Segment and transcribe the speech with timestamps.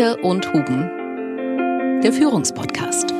[0.00, 3.10] Dierke und Huben, der Führungspodcast.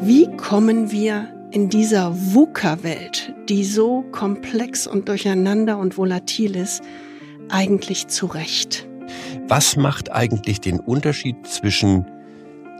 [0.00, 6.82] Wie kommen wir in dieser VUCA-Welt, die so komplex und durcheinander und volatil ist,
[7.50, 8.88] eigentlich zurecht?
[9.48, 12.06] Was macht eigentlich den Unterschied zwischen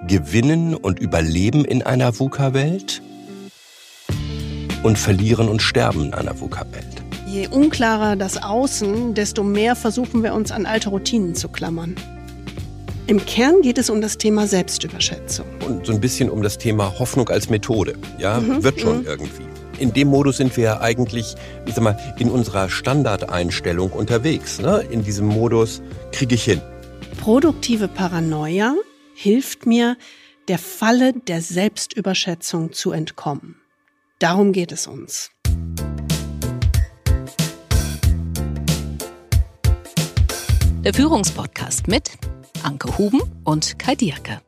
[0.06, 3.02] Gewinnen und Überleben in einer VUCA-Welt
[4.82, 6.97] und Verlieren und Sterben in einer VUCA-Welt?
[7.28, 11.94] Je unklarer das Außen, desto mehr versuchen wir uns an alte Routinen zu klammern.
[13.06, 15.44] Im Kern geht es um das Thema Selbstüberschätzung.
[15.66, 17.98] Und so ein bisschen um das Thema Hoffnung als Methode.
[18.18, 18.64] Ja, mhm.
[18.64, 19.06] wird schon mhm.
[19.06, 19.42] irgendwie.
[19.78, 21.34] In dem Modus sind wir eigentlich,
[21.66, 24.58] ich sag mal, in unserer Standardeinstellung unterwegs.
[24.58, 24.82] Ne?
[24.90, 25.82] In diesem Modus
[26.12, 26.62] kriege ich hin.
[27.20, 28.74] Produktive Paranoia
[29.14, 29.98] hilft mir,
[30.48, 33.56] der Falle der Selbstüberschätzung zu entkommen.
[34.18, 35.30] Darum geht es uns.
[40.88, 42.12] Der Führungspodcast mit
[42.62, 44.40] Anke Huben und Kai Dierke.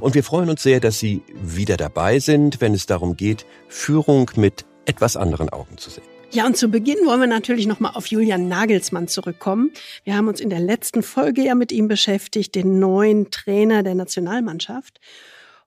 [0.00, 4.30] Und wir freuen uns sehr, dass Sie wieder dabei sind, wenn es darum geht, Führung
[4.36, 6.04] mit etwas anderen Augen zu sehen.
[6.30, 9.70] Ja, und zu Beginn wollen wir natürlich nochmal auf Julian Nagelsmann zurückkommen.
[10.04, 13.94] Wir haben uns in der letzten Folge ja mit ihm beschäftigt, den neuen Trainer der
[13.94, 14.98] Nationalmannschaft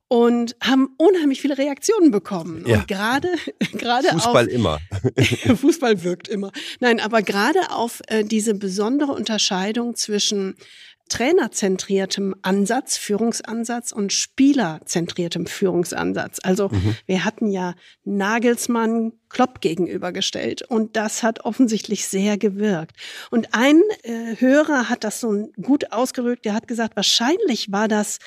[0.07, 2.63] und haben unheimlich viele Reaktionen bekommen.
[2.67, 2.77] Ja.
[2.79, 3.29] Und gerade
[3.73, 4.79] gerade Fußball auf, immer.
[5.55, 6.51] Fußball wirkt immer.
[6.79, 10.55] Nein, aber gerade auf äh, diese besondere Unterscheidung zwischen
[11.13, 16.39] trainerzentriertem Ansatz, Führungsansatz und spielerzentriertem Führungsansatz.
[16.41, 16.95] Also mhm.
[17.05, 22.95] wir hatten ja Nagelsmann Klopp gegenübergestellt und das hat offensichtlich sehr gewirkt.
[23.29, 28.17] Und ein äh, Hörer hat das so gut ausgerückt, der hat gesagt, wahrscheinlich war das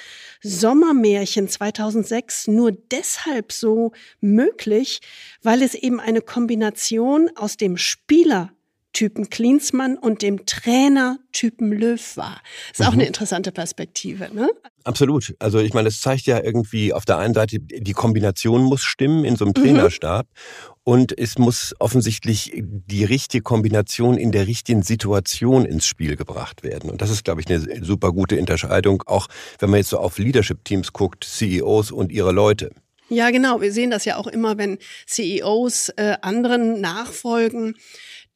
[0.43, 5.01] Sommermärchen 2006 nur deshalb so möglich,
[5.43, 8.53] weil es eben eine Kombination aus dem Spieler
[8.97, 12.41] Typen Klinsmann und dem Trainer-Typen Löw war.
[12.73, 12.87] Ist mhm.
[12.87, 14.49] auch eine interessante Perspektive, ne?
[14.85, 15.35] Absolut.
[15.39, 19.27] Also ich meine, das zeigt ja irgendwie auf der einen Seite, die Kombination muss stimmen
[19.27, 19.63] in so einem mhm.
[19.63, 20.27] Trainerstab.
[20.27, 20.73] Mhm.
[20.85, 26.89] Und es muss offensichtlich die richtige Kombination in der richtigen Situation ins Spiel gebracht werden.
[26.89, 29.27] Und das ist, glaube ich, eine super gute Unterscheidung, auch
[29.59, 32.71] wenn man jetzt so auf Leadership-Teams guckt, CEOs und ihre Leute.
[33.09, 33.61] Ja, genau.
[33.61, 37.77] Wir sehen das ja auch immer, wenn CEOs äh, anderen nachfolgen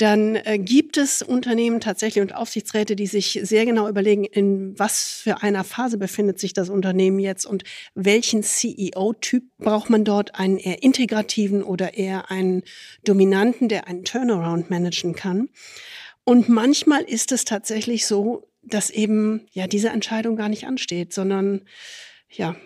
[0.00, 5.20] dann äh, gibt es Unternehmen tatsächlich und Aufsichtsräte, die sich sehr genau überlegen, in was
[5.22, 10.56] für einer Phase befindet sich das Unternehmen jetzt und welchen CEO-Typ braucht man dort, einen
[10.56, 12.62] eher integrativen oder eher einen
[13.04, 15.50] dominanten, der einen Turnaround managen kann.
[16.24, 21.62] Und manchmal ist es tatsächlich so, dass eben ja diese Entscheidung gar nicht ansteht, sondern
[22.30, 22.56] ja,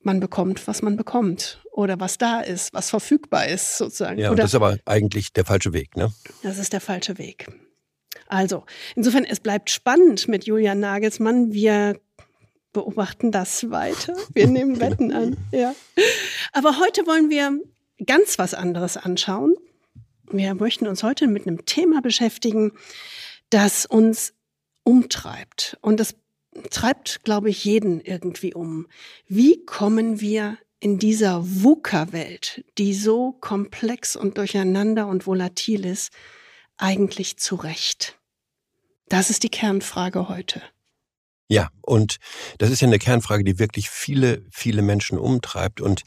[0.00, 4.18] man bekommt, was man bekommt oder was da ist, was verfügbar ist sozusagen.
[4.18, 6.12] Ja, oder, das ist aber eigentlich der falsche Weg, ne?
[6.42, 7.48] Das ist der falsche Weg.
[8.28, 8.64] Also,
[8.94, 11.52] insofern, es bleibt spannend mit Julian Nagelsmann.
[11.52, 11.98] Wir
[12.72, 14.16] beobachten das weiter.
[14.32, 15.74] Wir nehmen Wetten an, ja.
[16.52, 17.58] Aber heute wollen wir
[18.06, 19.54] ganz was anderes anschauen.
[20.30, 22.72] Wir möchten uns heute mit einem Thema beschäftigen,
[23.50, 24.32] das uns
[24.84, 25.76] umtreibt.
[25.80, 26.14] Und das
[26.70, 28.86] treibt, glaube ich, jeden irgendwie um.
[29.26, 36.12] Wie kommen wir in dieser VUCA-Welt, die so komplex und durcheinander und volatil ist,
[36.76, 38.18] eigentlich zurecht?
[39.08, 40.60] Das ist die Kernfrage heute.
[41.48, 42.18] Ja, und
[42.58, 45.80] das ist ja eine Kernfrage, die wirklich viele, viele Menschen umtreibt.
[45.80, 46.02] Und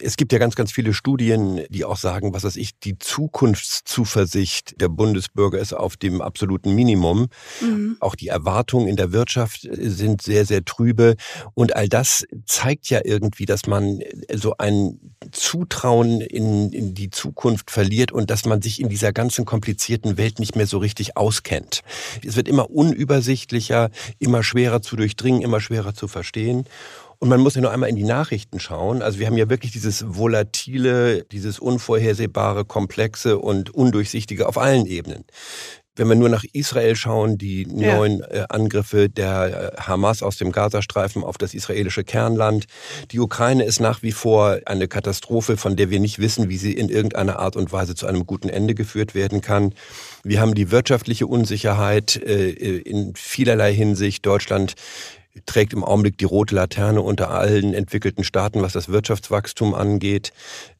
[0.00, 4.80] es gibt ja ganz, ganz viele Studien, die auch sagen, was weiß ich, die Zukunftszuversicht
[4.80, 7.28] der Bundesbürger ist auf dem absoluten Minimum.
[7.60, 7.96] Mhm.
[8.00, 11.16] Auch die Erwartungen in der Wirtschaft sind sehr, sehr trübe.
[11.54, 14.00] Und all das zeigt ja irgendwie, dass man
[14.32, 14.98] so ein
[15.32, 20.38] Zutrauen in, in die Zukunft verliert und dass man sich in dieser ganzen komplizierten Welt
[20.38, 21.82] nicht mehr so richtig auskennt.
[22.24, 26.64] Es wird immer unübersichtlicher, immer schwerer zu durchdringen, immer schwerer zu verstehen.
[27.20, 29.02] Und man muss ja nur einmal in die Nachrichten schauen.
[29.02, 35.24] Also wir haben ja wirklich dieses volatile, dieses unvorhersehbare, komplexe und undurchsichtige auf allen Ebenen.
[35.96, 37.96] Wenn wir nur nach Israel schauen, die ja.
[37.96, 42.64] neuen äh, Angriffe der äh, Hamas aus dem Gazastreifen auf das israelische Kernland.
[43.10, 46.72] Die Ukraine ist nach wie vor eine Katastrophe, von der wir nicht wissen, wie sie
[46.72, 49.74] in irgendeiner Art und Weise zu einem guten Ende geführt werden kann.
[50.24, 54.24] Wir haben die wirtschaftliche Unsicherheit äh, in vielerlei Hinsicht.
[54.24, 54.76] Deutschland
[55.46, 60.32] trägt im Augenblick die rote Laterne unter allen entwickelten Staaten, was das Wirtschaftswachstum angeht.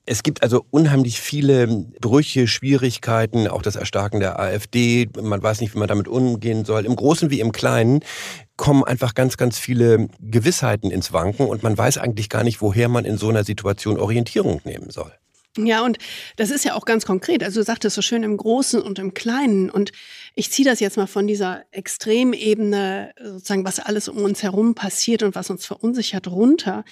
[0.06, 1.68] Es gibt also unheimlich viele
[2.00, 5.08] Brüche, Schwierigkeiten, auch das Erstarken der AfD.
[5.20, 6.84] Man weiß nicht, wie man damit umgehen soll.
[6.84, 8.00] Im Großen wie im Kleinen
[8.56, 12.88] kommen einfach ganz, ganz viele Gewissheiten ins Wanken und man weiß eigentlich gar nicht, woher
[12.88, 15.12] man in so einer Situation Orientierung nehmen soll.
[15.58, 15.98] Ja, und
[16.36, 17.42] das ist ja auch ganz konkret.
[17.42, 19.68] Also du sagtest so schön im Großen und im Kleinen.
[19.68, 19.90] Und
[20.36, 25.24] ich ziehe das jetzt mal von dieser Extremebene, sozusagen, was alles um uns herum passiert
[25.24, 26.84] und was uns verunsichert, runter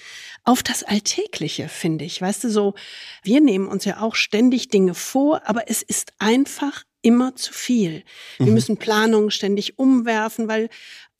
[0.43, 2.20] auf das Alltägliche, finde ich.
[2.20, 2.75] Weißt du, so,
[3.22, 8.02] wir nehmen uns ja auch ständig Dinge vor, aber es ist einfach immer zu viel.
[8.38, 8.55] Wir mhm.
[8.55, 10.69] müssen Planungen ständig umwerfen, weil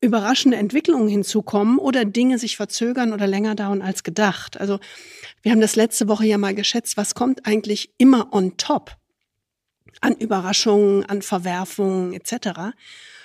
[0.01, 4.61] überraschende Entwicklungen hinzukommen oder Dinge sich verzögern oder länger dauern als gedacht.
[4.61, 4.79] Also
[5.49, 8.99] wir haben das letzte Woche ja mal geschätzt, was kommt eigentlich immer on top
[10.03, 12.77] an Überraschungen, an Verwerfungen etc.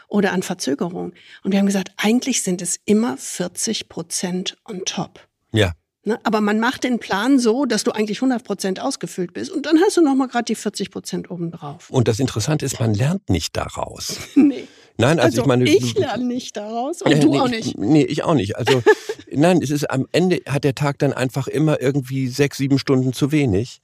[0.08, 1.14] oder an Verzögerungen.
[1.44, 5.20] Und wir haben gesagt, eigentlich sind es immer 40 Prozent on top.
[5.52, 5.74] Ja.
[6.06, 6.18] Ne?
[6.24, 9.78] Aber man macht den Plan so, dass du eigentlich 100 Prozent ausgefüllt bist und dann
[9.82, 11.90] hast du noch mal gerade die 40 Prozent obendrauf.
[11.90, 14.18] Und das Interessante ist, man lernt nicht daraus.
[14.36, 14.66] nee.
[14.98, 17.78] Nein, also, also ich meine, ich lerne nicht daraus und äh, du nee, auch nicht.
[17.78, 18.56] Nee, ich auch nicht.
[18.56, 18.82] Also
[19.36, 23.14] nein, es ist am Ende hat der Tag dann einfach immer irgendwie sechs, sieben Stunden
[23.14, 23.82] zu wenig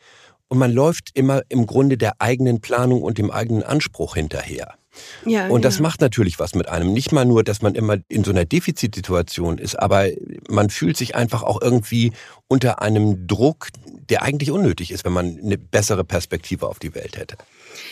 [0.48, 4.76] und man läuft immer im Grunde der eigenen Planung und dem eigenen Anspruch hinterher.
[5.26, 5.84] Ja, und das ja.
[5.84, 6.94] macht natürlich was mit einem.
[6.94, 10.08] Nicht mal nur, dass man immer in so einer Defizitsituation ist, aber
[10.50, 12.12] man fühlt sich einfach auch irgendwie
[12.48, 13.68] unter einem Druck,
[14.10, 17.38] der eigentlich unnötig ist, wenn man eine bessere Perspektive auf die Welt hätte.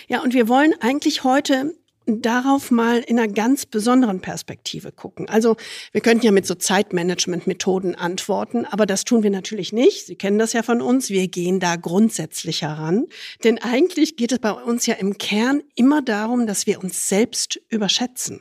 [0.08, 1.74] Ja, und wir wollen eigentlich heute
[2.08, 5.28] darauf mal in einer ganz besonderen Perspektive gucken.
[5.28, 5.58] Also
[5.92, 10.06] wir könnten ja mit so Zeitmanagement-Methoden antworten, aber das tun wir natürlich nicht.
[10.06, 11.10] Sie kennen das ja von uns.
[11.10, 13.08] Wir gehen da grundsätzlich heran.
[13.44, 17.60] Denn eigentlich geht es bei uns ja im Kern immer darum, dass wir uns selbst
[17.70, 18.40] überschätzen.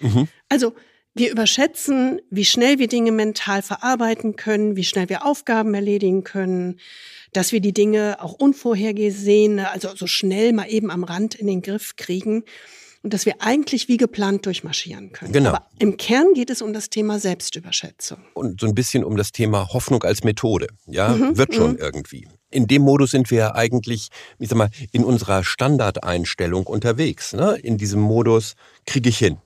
[0.00, 0.28] Mhm.
[0.48, 0.74] Also
[1.12, 6.80] wir überschätzen, wie schnell wir Dinge mental verarbeiten können, wie schnell wir Aufgaben erledigen können,
[7.32, 11.62] dass wir die Dinge auch unvorhergesehen, also so schnell mal eben am Rand in den
[11.62, 12.44] Griff kriegen
[13.04, 15.32] und dass wir eigentlich wie geplant durchmarschieren können.
[15.32, 15.50] Genau.
[15.50, 18.18] Aber im Kern geht es um das Thema Selbstüberschätzung.
[18.32, 20.68] Und so ein bisschen um das Thema Hoffnung als Methode.
[20.86, 21.78] Ja, mhm, wird schon mhm.
[21.78, 22.26] irgendwie.
[22.50, 24.08] In dem Modus sind wir eigentlich,
[24.38, 27.34] ich sag mal, in unserer Standardeinstellung unterwegs.
[27.34, 27.56] Ne?
[27.56, 28.54] In diesem Modus
[28.86, 29.36] kriege ich hin.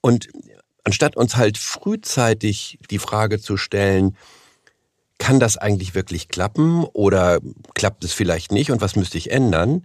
[0.00, 0.28] Und
[0.84, 4.16] anstatt uns halt frühzeitig die Frage zu stellen,
[5.18, 7.40] kann das eigentlich wirklich klappen oder
[7.74, 9.84] klappt es vielleicht nicht und was müsste ich ändern,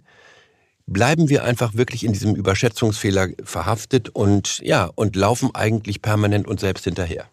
[0.86, 6.60] bleiben wir einfach wirklich in diesem Überschätzungsfehler verhaftet und ja, und laufen eigentlich permanent uns
[6.60, 7.28] selbst hinterher.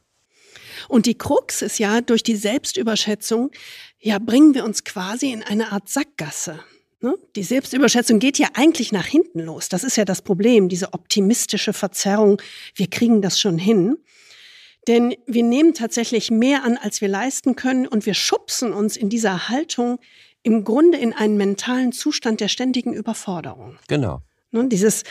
[0.87, 3.51] Und die Krux ist ja, durch die Selbstüberschätzung,
[3.99, 6.59] ja, bringen wir uns quasi in eine Art Sackgasse.
[7.01, 7.15] Ne?
[7.35, 9.69] Die Selbstüberschätzung geht ja eigentlich nach hinten los.
[9.69, 12.41] Das ist ja das Problem, diese optimistische Verzerrung.
[12.75, 13.97] Wir kriegen das schon hin.
[14.87, 19.09] Denn wir nehmen tatsächlich mehr an, als wir leisten können und wir schubsen uns in
[19.09, 19.99] dieser Haltung
[20.49, 23.77] im Grunde in einen mentalen Zustand der ständigen Überforderung.
[23.87, 24.23] Genau.
[24.51, 25.03] Ne, dieses,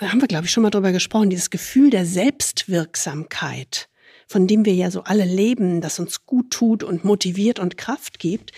[0.00, 3.88] haben wir, glaube ich, schon mal drüber gesprochen, dieses Gefühl der Selbstwirksamkeit,
[4.28, 8.20] von dem wir ja so alle leben, das uns gut tut und motiviert und Kraft
[8.20, 8.52] gibt,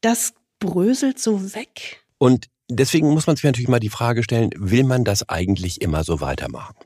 [0.00, 2.02] das bröselt so weg.
[2.16, 6.04] Und deswegen muss man sich natürlich mal die Frage stellen, will man das eigentlich immer
[6.04, 6.76] so weitermachen?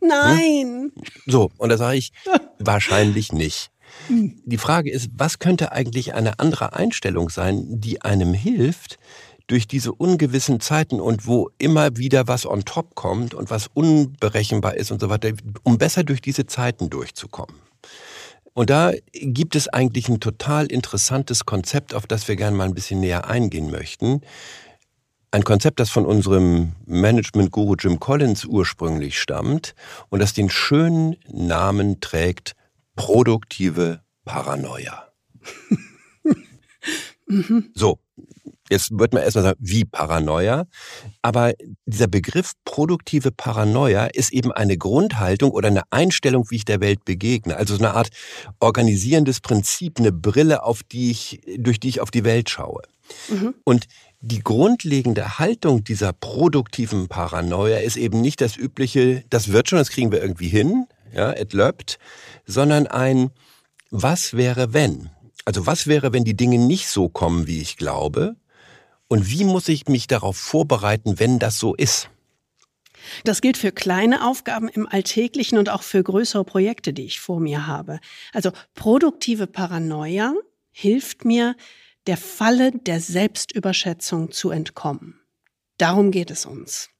[0.00, 0.92] Nein.
[0.94, 1.02] Hm?
[1.26, 2.12] So, und da sage ich,
[2.58, 3.70] wahrscheinlich nicht.
[4.08, 8.98] Die Frage ist, was könnte eigentlich eine andere Einstellung sein, die einem hilft,
[9.46, 14.74] durch diese ungewissen Zeiten und wo immer wieder was on top kommt und was unberechenbar
[14.76, 15.32] ist und so weiter,
[15.62, 17.56] um besser durch diese Zeiten durchzukommen.
[18.54, 22.74] Und da gibt es eigentlich ein total interessantes Konzept, auf das wir gerne mal ein
[22.74, 24.22] bisschen näher eingehen möchten.
[25.32, 29.74] Ein Konzept, das von unserem Management-Guru Jim Collins ursprünglich stammt
[30.08, 32.54] und das den schönen Namen trägt
[32.96, 35.08] produktive Paranoia.
[37.26, 37.70] mhm.
[37.74, 37.98] So,
[38.70, 40.66] jetzt wird man erstmal sagen, wie Paranoia.
[41.22, 41.52] Aber
[41.86, 47.04] dieser Begriff produktive Paranoia ist eben eine Grundhaltung oder eine Einstellung, wie ich der Welt
[47.04, 47.56] begegne.
[47.56, 48.10] Also so eine Art
[48.60, 52.82] organisierendes Prinzip, eine Brille, auf die ich, durch die ich auf die Welt schaue.
[53.28, 53.54] Mhm.
[53.64, 53.86] Und
[54.20, 59.90] die grundlegende Haltung dieser produktiven Paranoia ist eben nicht das übliche, das wird schon, das
[59.90, 61.98] kriegen wir irgendwie hin, ja, et löbt,
[62.46, 63.30] sondern ein
[63.90, 65.10] Was wäre wenn?
[65.44, 68.36] Also was wäre, wenn die Dinge nicht so kommen, wie ich glaube?
[69.08, 72.08] Und wie muss ich mich darauf vorbereiten, wenn das so ist?
[73.24, 77.38] Das gilt für kleine Aufgaben im Alltäglichen und auch für größere Projekte, die ich vor
[77.38, 78.00] mir habe.
[78.32, 80.34] Also produktive Paranoia
[80.72, 81.54] hilft mir,
[82.06, 85.20] der Falle der Selbstüberschätzung zu entkommen.
[85.78, 86.90] Darum geht es uns.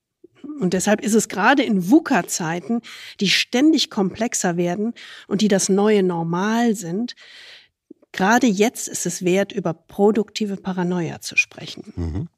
[0.60, 2.80] Und deshalb ist es gerade in VUCA-Zeiten,
[3.20, 4.94] die ständig komplexer werden
[5.26, 7.14] und die das neue Normal sind,
[8.12, 11.92] gerade jetzt ist es wert, über produktive Paranoia zu sprechen.
[11.96, 12.28] Mhm.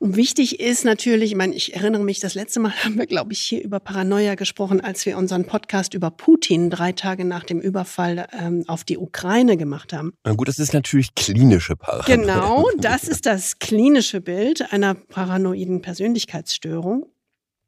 [0.00, 3.32] Und wichtig ist natürlich, ich meine, ich erinnere mich, das letzte Mal haben wir, glaube
[3.32, 7.60] ich, hier über Paranoia gesprochen, als wir unseren Podcast über Putin drei Tage nach dem
[7.60, 10.12] Überfall ähm, auf die Ukraine gemacht haben.
[10.24, 12.16] Na gut, das ist natürlich klinische Paranoia.
[12.16, 17.06] Genau, das ist das klinische Bild einer paranoiden Persönlichkeitsstörung.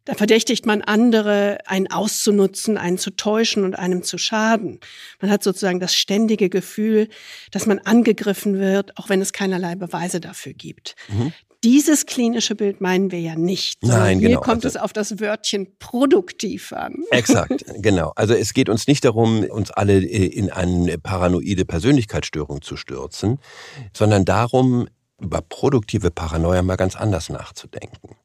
[0.07, 4.79] Da verdächtigt man andere, einen auszunutzen, einen zu täuschen und einem zu schaden.
[5.21, 7.09] Man hat sozusagen das ständige Gefühl,
[7.51, 10.95] dass man angegriffen wird, auch wenn es keinerlei Beweise dafür gibt.
[11.09, 11.33] Mhm.
[11.65, 13.83] Dieses klinische Bild meinen wir ja nicht.
[13.83, 14.41] Nein, hier genau.
[14.41, 16.95] kommt also, es auf das Wörtchen produktiv an.
[17.11, 18.13] Exakt, genau.
[18.15, 23.41] Also es geht uns nicht darum, uns alle äh, in eine paranoide Persönlichkeitsstörung zu stürzen,
[23.93, 24.87] sondern darum,
[25.21, 28.17] über produktive Paranoia mal ganz anders nachzudenken.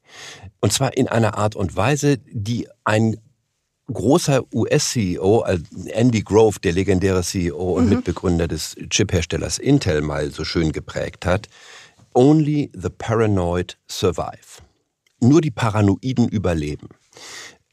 [0.60, 3.18] Und zwar in einer Art und Weise, die ein
[3.92, 5.46] großer US-CEO,
[5.88, 7.90] Andy Grove, der legendäre CEO und mhm.
[7.96, 11.48] Mitbegründer des Chipherstellers Intel, mal so schön geprägt hat.
[12.14, 14.62] Only the paranoid survive.
[15.20, 16.90] Nur die Paranoiden überleben.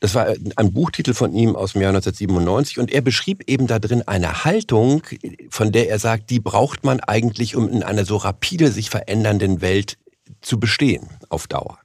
[0.01, 3.81] Das war ein Buchtitel von ihm aus dem Jahr 1997 und er beschrieb eben da
[3.81, 5.03] drin eine Haltung,
[5.51, 9.61] von der er sagt, die braucht man eigentlich, um in einer so rapide sich verändernden
[9.61, 9.99] Welt
[10.41, 11.79] zu bestehen auf Dauer.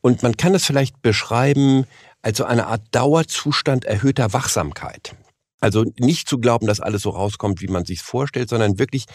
[0.00, 1.86] Und man kann es vielleicht beschreiben
[2.22, 5.14] als so eine Art Dauerzustand erhöhter Wachsamkeit.
[5.60, 9.06] Also nicht zu glauben, dass alles so rauskommt, wie man sich vorstellt, sondern wirklich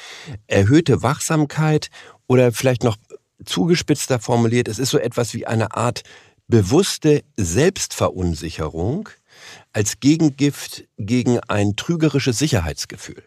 [0.47, 1.89] erhöhte Wachsamkeit
[2.27, 2.97] oder vielleicht noch
[3.45, 6.03] zugespitzter formuliert, es ist so etwas wie eine Art
[6.47, 9.09] bewusste Selbstverunsicherung
[9.71, 13.23] als Gegengift gegen ein trügerisches Sicherheitsgefühl.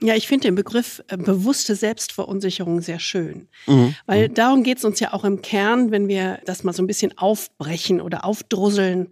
[0.00, 3.94] Ja, ich finde den Begriff äh, bewusste Selbstverunsicherung sehr schön, mhm.
[4.04, 4.34] weil mhm.
[4.34, 7.16] darum geht es uns ja auch im Kern, wenn wir das mal so ein bisschen
[7.16, 9.08] aufbrechen oder aufdrusseln,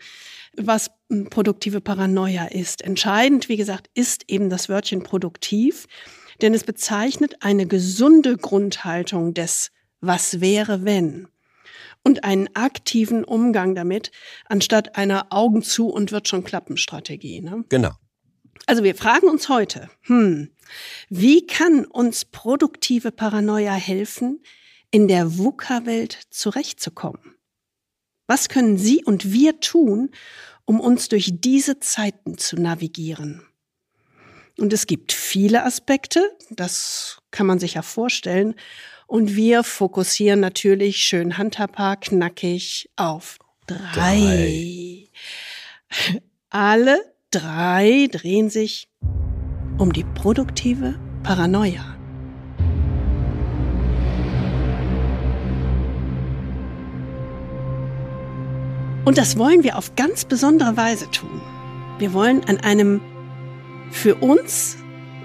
[0.56, 2.82] was hm, produktive Paranoia ist.
[2.82, 5.86] Entscheidend, wie gesagt, ist eben das Wörtchen produktiv,
[6.42, 11.28] denn es bezeichnet eine gesunde Grundhaltung des Was wäre wenn
[12.04, 14.12] und einen aktiven Umgang damit,
[14.44, 17.40] anstatt einer Augen zu und wird schon klappen Strategie.
[17.40, 17.64] Ne?
[17.70, 17.92] Genau.
[18.66, 20.50] Also wir fragen uns heute, hm,
[21.08, 24.42] wie kann uns produktive Paranoia helfen,
[24.90, 27.36] in der VUCA-Welt zurechtzukommen?
[28.26, 30.10] Was können Sie und wir tun,
[30.64, 33.42] um uns durch diese Zeiten zu navigieren?
[34.58, 38.54] Und es gibt viele Aspekte, das kann man sich ja vorstellen.
[39.06, 43.90] Und wir fokussieren natürlich schön handhabbar, knackig auf drei.
[43.92, 45.08] drei.
[46.50, 48.88] Alle drei drehen sich
[49.78, 51.84] um die produktive Paranoia.
[59.04, 61.40] Und das wollen wir auf ganz besondere Weise tun.
[61.98, 63.00] Wir wollen an einem
[63.90, 64.76] für uns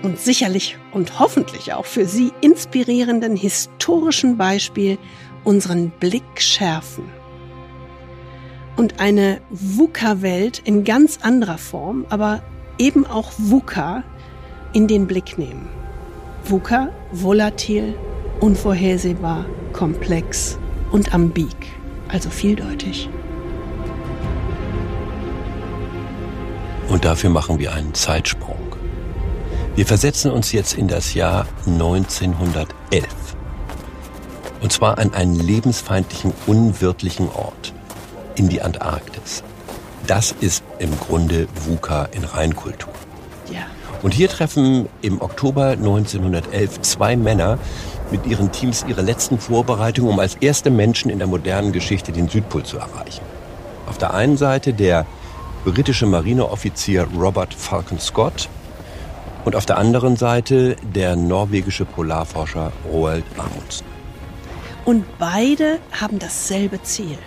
[0.02, 4.98] und sicherlich und hoffentlich auch für Sie inspirierenden historischen Beispiel
[5.44, 7.19] unseren Blick schärfen
[8.80, 12.42] und eine VUCA-Welt in ganz anderer Form, aber
[12.78, 14.04] eben auch VUCA
[14.72, 15.68] in den Blick nehmen.
[16.46, 17.94] VUCA, volatil,
[18.40, 20.58] unvorhersehbar, komplex
[20.94, 21.54] und ambig,
[22.08, 23.10] also vieldeutig.
[26.88, 28.78] Und dafür machen wir einen Zeitsprung.
[29.76, 33.08] Wir versetzen uns jetzt in das Jahr 1911.
[34.62, 37.74] Und zwar an einen lebensfeindlichen, unwirtlichen Ort,
[38.40, 39.44] in die Antarktis.
[40.08, 42.94] Das ist im Grunde VUCA in Reinkultur.
[43.52, 43.60] Ja.
[44.02, 47.60] Und hier treffen im Oktober 1911 zwei Männer
[48.12, 52.30] mit ihren Teams ihre letzten Vorbereitungen, um als erste Menschen in der modernen Geschichte den
[52.30, 53.26] Südpol zu erreichen.
[53.88, 55.06] Auf der einen Seite der
[55.66, 58.48] britische Marineoffizier Robert Falcon Scott
[59.44, 63.86] und auf der anderen Seite der norwegische Polarforscher Roald Amundsen.
[64.86, 67.18] Und beide haben dasselbe Ziel.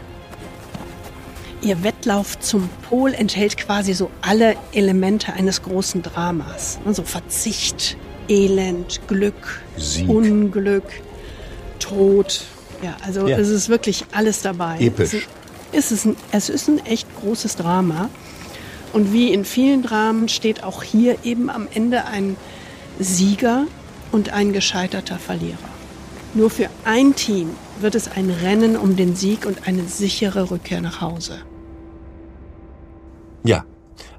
[1.62, 6.81] Ihr Wettlauf zum Pol enthält quasi so alle Elemente eines großen Dramas.
[6.85, 7.97] Also Verzicht,
[8.28, 10.09] Elend, Glück, Sieg.
[10.09, 10.85] Unglück,
[11.78, 12.42] Tod.
[12.83, 13.38] Ja, also ja.
[13.38, 14.78] es ist wirklich alles dabei.
[14.81, 15.28] Episch.
[15.71, 18.11] Es ist, ein, es ist ein echt großes Drama.
[18.92, 22.37] Und wie in vielen Dramen steht auch hier eben am Ende ein
[22.99, 23.66] Sieger
[24.11, 25.57] und ein gescheiterter Verlierer.
[26.35, 27.50] Nur für ein Team
[27.81, 31.38] wird es ein Rennen um den Sieg und eine sichere Rückkehr nach Hause.
[33.44, 33.64] Ja,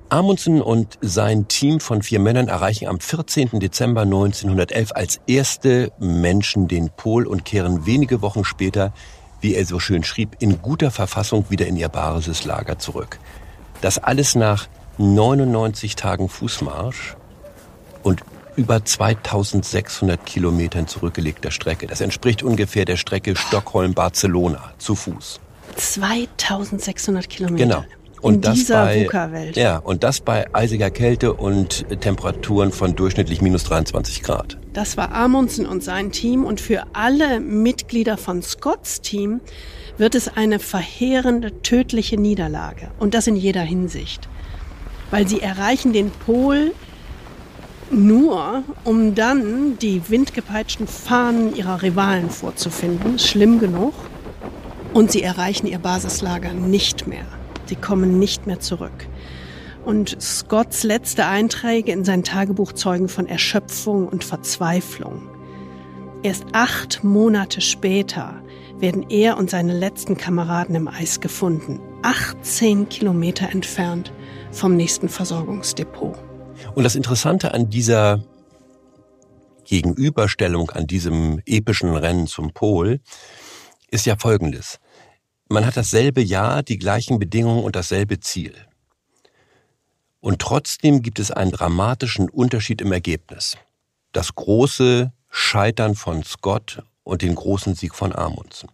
[0.09, 3.59] Amundsen und sein Team von vier Männern erreichen am 14.
[3.59, 8.93] Dezember 1911 als erste Menschen den Pol und kehren wenige Wochen später,
[9.41, 13.17] wie er so schön schrieb, in guter Verfassung wieder in ihr Basislager zurück.
[13.81, 14.67] Das alles nach
[14.99, 17.15] 99 Tagen Fußmarsch
[18.03, 18.21] und
[18.55, 21.87] über 2600 Kilometern zurückgelegter Strecke.
[21.87, 25.39] Das entspricht ungefähr der Strecke Stockholm-Barcelona zu Fuß.
[25.75, 27.65] 2600 Kilometer.
[27.65, 27.83] Genau.
[28.23, 29.57] Und in dieser VUCA-Welt.
[29.57, 34.57] Ja, und das bei eisiger Kälte und Temperaturen von durchschnittlich minus 23 Grad.
[34.71, 36.45] Das war Amundsen und sein Team.
[36.45, 39.41] Und für alle Mitglieder von Scotts Team
[39.97, 42.91] wird es eine verheerende, tödliche Niederlage.
[42.97, 44.29] Und das in jeder Hinsicht.
[45.11, 46.71] Weil sie erreichen den Pol
[47.91, 53.19] nur, um dann die windgepeitschten Fahnen ihrer Rivalen vorzufinden.
[53.19, 53.93] Schlimm genug.
[54.93, 57.25] Und sie erreichen ihr Basislager nicht mehr.
[57.73, 59.07] Sie kommen nicht mehr zurück.
[59.83, 65.27] Und Scotts letzte Einträge in sein Tagebuch zeugen von Erschöpfung und Verzweiflung.
[66.21, 68.35] Erst acht Monate später
[68.77, 74.13] werden er und seine letzten Kameraden im Eis gefunden, 18 Kilometer entfernt
[74.51, 76.19] vom nächsten Versorgungsdepot.
[76.75, 78.23] Und das Interessante an dieser
[79.65, 82.99] Gegenüberstellung, an diesem epischen Rennen zum Pol,
[83.89, 84.79] ist ja folgendes.
[85.53, 88.55] Man hat dasselbe Jahr, die gleichen Bedingungen und dasselbe Ziel.
[90.19, 93.55] Und trotzdem gibt es einen dramatischen Unterschied im Ergebnis.
[94.13, 98.67] Das große Scheitern von Scott und den großen Sieg von Amundsen.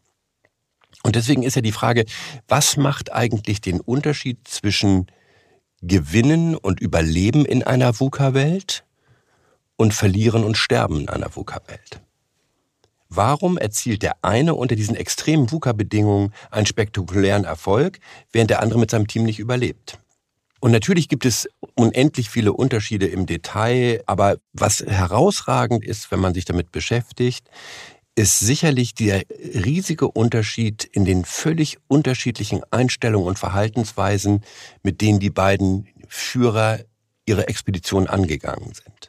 [1.03, 2.05] Und deswegen ist ja die Frage,
[2.47, 5.07] was macht eigentlich den Unterschied zwischen
[5.81, 8.85] Gewinnen und Überleben in einer VUCA-Welt
[9.75, 11.99] und Verlieren und Sterben in einer VUCA-Welt?
[13.09, 17.99] Warum erzielt der eine unter diesen extremen VUCA-Bedingungen einen spektakulären Erfolg,
[18.31, 19.97] während der andere mit seinem Team nicht überlebt?
[20.59, 26.33] Und natürlich gibt es unendlich viele Unterschiede im Detail, aber was herausragend ist, wenn man
[26.33, 27.49] sich damit beschäftigt,
[28.15, 34.43] ist sicherlich der riesige Unterschied in den völlig unterschiedlichen Einstellungen und Verhaltensweisen,
[34.83, 36.79] mit denen die beiden Führer
[37.25, 39.07] ihre Expedition angegangen sind.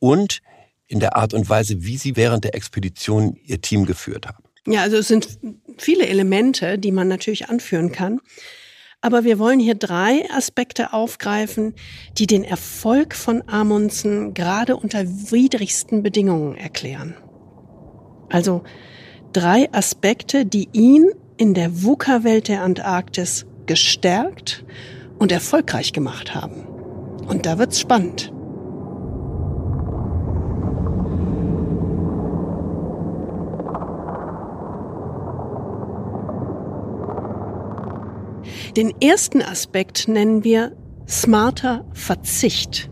[0.00, 0.42] Und
[0.92, 4.44] in der Art und Weise, wie sie während der Expedition ihr Team geführt haben.
[4.66, 5.38] Ja, also es sind
[5.78, 8.20] viele Elemente, die man natürlich anführen kann.
[9.00, 11.74] Aber wir wollen hier drei Aspekte aufgreifen,
[12.18, 17.16] die den Erfolg von Amundsen gerade unter widrigsten Bedingungen erklären.
[18.28, 18.62] Also
[19.32, 24.64] drei Aspekte, die ihn in der VUCA-Welt der Antarktis gestärkt
[25.18, 26.66] und erfolgreich gemacht haben.
[27.26, 28.32] Und da wird's spannend.
[38.76, 40.74] Den ersten Aspekt nennen wir
[41.06, 42.88] smarter Verzicht.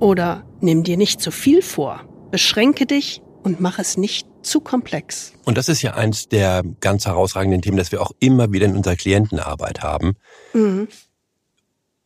[0.00, 2.08] Oder nimm dir nicht zu viel vor.
[2.30, 5.34] Beschränke dich und mach es nicht zu komplex.
[5.44, 8.76] Und das ist ja eins der ganz herausragenden Themen, das wir auch immer wieder in
[8.76, 10.16] unserer Klientenarbeit haben.
[10.54, 10.88] Mhm.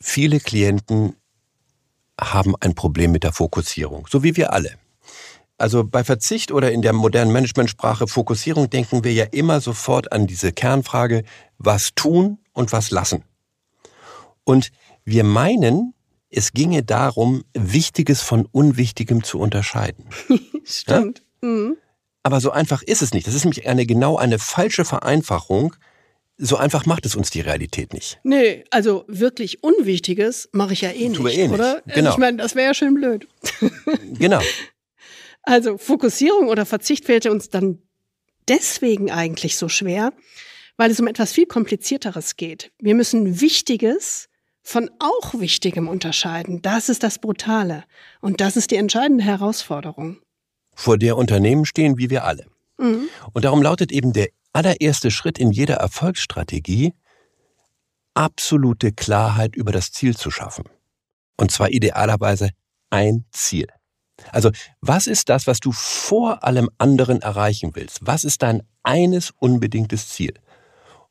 [0.00, 1.14] Viele Klienten
[2.20, 4.72] haben ein Problem mit der Fokussierung, so wie wir alle.
[5.56, 10.26] Also bei Verzicht oder in der modernen Managementsprache Fokussierung denken wir ja immer sofort an
[10.26, 11.22] diese Kernfrage,
[11.58, 13.24] was tun und was lassen.
[14.44, 14.70] Und
[15.04, 15.94] wir meinen,
[16.28, 20.06] es ginge darum, Wichtiges von Unwichtigem zu unterscheiden.
[20.64, 21.22] Stimmt.
[21.42, 21.48] Ja?
[21.48, 21.76] Mhm.
[22.24, 23.26] Aber so einfach ist es nicht.
[23.26, 25.76] Das ist nämlich eine genau eine falsche Vereinfachung.
[26.36, 28.18] So einfach macht es uns die Realität nicht.
[28.24, 31.54] Nee, also wirklich Unwichtiges mache ich ja eh nicht, eh nicht.
[31.54, 31.82] oder?
[31.86, 32.10] Genau.
[32.10, 33.28] Ich meine, das wäre ja schön blöd.
[34.18, 34.40] genau.
[35.42, 37.78] Also Fokussierung oder Verzicht fällt uns dann
[38.48, 40.12] deswegen eigentlich so schwer,
[40.78, 42.72] weil es um etwas viel komplizierteres geht.
[42.78, 44.28] Wir müssen Wichtiges
[44.62, 46.62] von auch Wichtigem unterscheiden.
[46.62, 47.84] Das ist das Brutale.
[48.20, 50.18] Und das ist die entscheidende Herausforderung.
[50.74, 52.46] Vor der Unternehmen stehen wie wir alle.
[52.78, 53.08] Mhm.
[53.32, 56.94] Und darum lautet eben der allererste Schritt in jeder Erfolgsstrategie,
[58.14, 60.64] absolute Klarheit über das Ziel zu schaffen.
[61.36, 62.50] Und zwar idealerweise
[62.90, 63.66] ein Ziel.
[64.32, 68.00] Also, was ist das, was du vor allem anderen erreichen willst?
[68.02, 70.34] Was ist dein eines unbedingtes Ziel?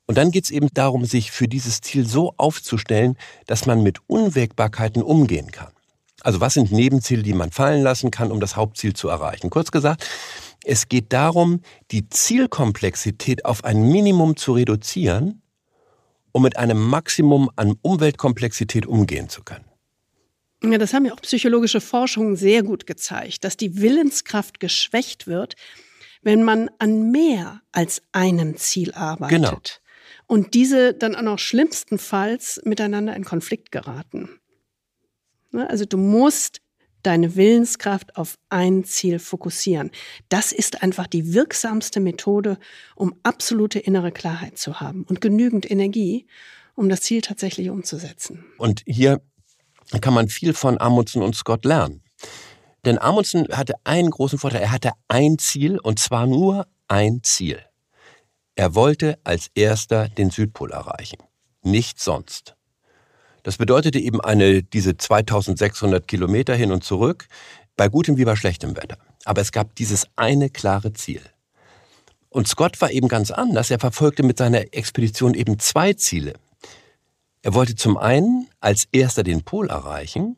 [0.08, 4.00] Und dann geht es eben darum, sich für dieses Ziel so aufzustellen, dass man mit
[4.08, 5.74] Unwägbarkeiten umgehen kann.
[6.22, 9.50] Also was sind Nebenziele, die man fallen lassen kann, um das Hauptziel zu erreichen?
[9.50, 10.08] Kurz gesagt,
[10.64, 15.42] es geht darum, die Zielkomplexität auf ein Minimum zu reduzieren,
[16.32, 19.66] um mit einem Maximum an Umweltkomplexität umgehen zu können.
[20.64, 25.56] Ja, das haben ja auch psychologische Forschungen sehr gut gezeigt, dass die Willenskraft geschwächt wird,
[26.24, 29.30] wenn man an mehr als einem Ziel arbeitet.
[29.30, 29.60] Genau
[30.28, 34.30] und diese dann auch noch schlimmstenfalls miteinander in Konflikt geraten.
[35.52, 36.62] Ne, also du musst
[37.04, 39.92] deine Willenskraft auf ein Ziel fokussieren.
[40.30, 42.58] Das ist einfach die wirksamste Methode,
[42.96, 46.28] um absolute innere Klarheit zu haben und genügend Energie,
[46.76, 48.46] um das Ziel tatsächlich umzusetzen.
[48.58, 49.22] Und hier
[50.02, 52.04] kann man viel von Amundsen und Scott lernen.
[52.84, 54.62] Denn Amundsen hatte einen großen Vorteil.
[54.62, 57.67] Er hatte ein Ziel und zwar nur ein Ziel.
[58.58, 61.20] Er wollte als erster den Südpol erreichen.
[61.62, 62.56] Nichts sonst.
[63.44, 67.28] Das bedeutete eben eine, diese 2600 Kilometer hin und zurück,
[67.76, 68.98] bei gutem wie bei schlechtem Wetter.
[69.26, 71.22] Aber es gab dieses eine klare Ziel.
[72.30, 73.70] Und Scott war eben ganz anders.
[73.70, 76.34] Er verfolgte mit seiner Expedition eben zwei Ziele.
[77.44, 80.36] Er wollte zum einen als erster den Pol erreichen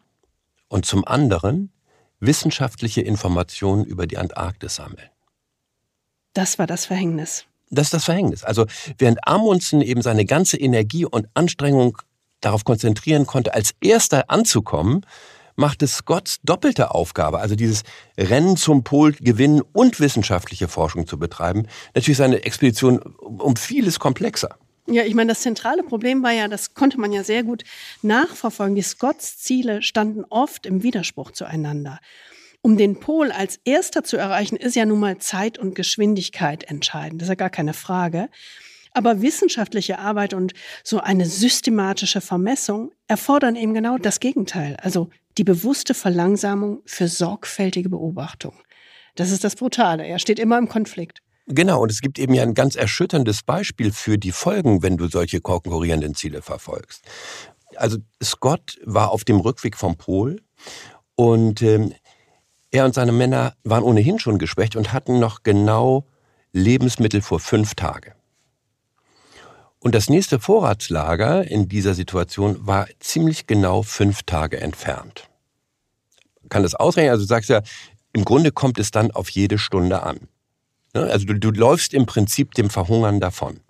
[0.67, 1.71] und zum anderen
[2.19, 5.09] wissenschaftliche Informationen über die Antarktis sammeln.
[6.33, 7.45] Das war das Verhängnis.
[7.69, 8.43] Das ist das Verhängnis.
[8.43, 8.65] Also
[8.97, 11.97] während Amundsen eben seine ganze Energie und Anstrengung
[12.41, 15.05] darauf konzentrieren konnte, als erster anzukommen,
[15.55, 17.83] macht es Scotts doppelte Aufgabe, also dieses
[18.17, 24.55] Rennen zum Pol gewinnen und wissenschaftliche Forschung zu betreiben, natürlich seine Expedition um vieles komplexer.
[24.87, 27.63] Ja, ich meine, das zentrale Problem war ja, das konnte man ja sehr gut
[28.01, 28.75] nachverfolgen.
[28.75, 31.99] Die Scotts Ziele standen oft im Widerspruch zueinander.
[32.61, 37.21] Um den Pol als erster zu erreichen, ist ja nun mal Zeit und Geschwindigkeit entscheidend.
[37.21, 38.29] Das ist ja gar keine Frage.
[38.91, 44.75] Aber wissenschaftliche Arbeit und so eine systematische Vermessung erfordern eben genau das Gegenteil.
[44.81, 48.53] Also die bewusste Verlangsamung für sorgfältige Beobachtung.
[49.15, 50.05] Das ist das Brutale.
[50.05, 51.19] Er steht immer im Konflikt.
[51.45, 55.07] Genau, und es gibt eben ja ein ganz erschütterndes Beispiel für die Folgen, wenn du
[55.07, 57.03] solche konkurrierenden Ziele verfolgst.
[57.75, 60.41] Also Scott war auf dem Rückweg vom Pol
[61.15, 61.93] und ähm,
[62.71, 66.05] er und seine Männer waren ohnehin schon geschwächt und hatten noch genau
[66.51, 68.13] Lebensmittel vor fünf Tage.
[69.79, 75.29] Und das nächste Vorratslager in dieser Situation war ziemlich genau fünf Tage entfernt.
[76.49, 77.11] Kann das ausrechnen?
[77.11, 77.61] Also du sagst ja,
[78.11, 80.27] im Grunde kommt es dann auf jede Stunde an.
[80.93, 81.03] Ne?
[81.03, 83.61] Also du, du läufst im Prinzip dem Verhungern davon.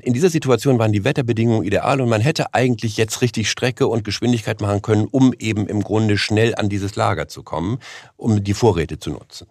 [0.00, 4.04] In dieser Situation waren die Wetterbedingungen ideal und man hätte eigentlich jetzt richtig Strecke und
[4.04, 7.78] Geschwindigkeit machen können, um eben im Grunde schnell an dieses Lager zu kommen,
[8.16, 9.48] um die Vorräte zu nutzen.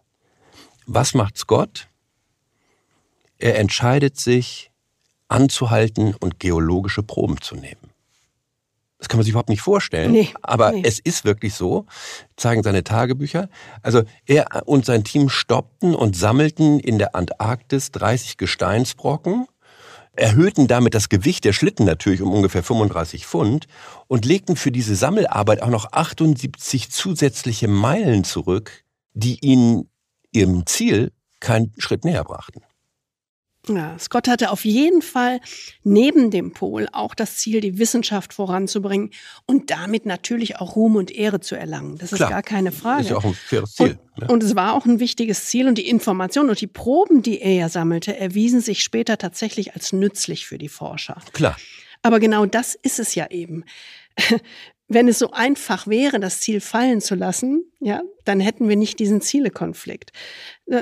[0.88, 1.88] Was macht Scott?
[3.38, 4.72] Er entscheidet sich,
[5.28, 7.92] anzuhalten und geologische Proben zu nehmen.
[8.98, 10.12] Das kann man sich überhaupt nicht vorstellen.
[10.12, 10.84] Nee, aber nee.
[10.86, 11.88] es ist wirklich so,
[12.36, 13.50] zeigen seine Tagebücher.
[13.82, 19.48] Also er und sein Team stoppten und sammelten in der Antarktis 30 Gesteinsbrocken,
[20.16, 23.68] erhöhten damit das Gewicht der Schlitten natürlich um ungefähr 35 Pfund
[24.08, 29.90] und legten für diese Sammelarbeit auch noch 78 zusätzliche Meilen zurück, die ihnen
[30.32, 32.62] ihrem Ziel keinen Schritt näher brachten.
[33.68, 35.40] Ja, Scott hatte auf jeden Fall
[35.84, 39.12] neben dem Pol auch das Ziel, die Wissenschaft voranzubringen
[39.46, 41.98] und damit natürlich auch Ruhm und Ehre zu erlangen.
[42.00, 43.02] Das Klar, ist gar keine Frage.
[43.04, 44.00] Ist ja auch ein faires Ziel.
[44.16, 44.34] Und, ne?
[44.34, 47.54] und es war auch ein wichtiges Ziel und die Informationen und die Proben, die er
[47.54, 51.22] ja sammelte, erwiesen sich später tatsächlich als nützlich für die Forscher.
[51.34, 51.56] Klar.
[52.02, 53.64] Aber genau das ist es ja eben
[54.94, 59.00] wenn es so einfach wäre, das Ziel fallen zu lassen, ja, dann hätten wir nicht
[59.00, 60.12] diesen Zielekonflikt.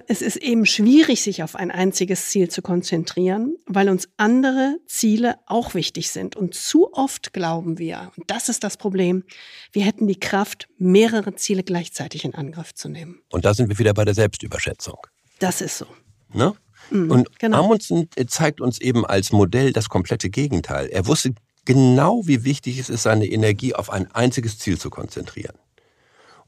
[0.07, 5.35] Es ist eben schwierig, sich auf ein einziges Ziel zu konzentrieren, weil uns andere Ziele
[5.45, 6.35] auch wichtig sind.
[6.35, 9.23] Und zu oft glauben wir, und das ist das Problem,
[9.71, 13.21] wir hätten die Kraft, mehrere Ziele gleichzeitig in Angriff zu nehmen.
[13.29, 14.97] Und da sind wir wieder bei der Selbstüberschätzung.
[15.37, 15.85] Das ist so.
[16.33, 16.55] Ne?
[16.89, 17.65] Mhm, und genau.
[17.65, 20.87] Amundsen zeigt uns eben als Modell das komplette Gegenteil.
[20.87, 21.33] Er wusste
[21.69, 25.55] genau wie wichtig es ist, seine Energie auf ein einziges Ziel zu konzentrieren.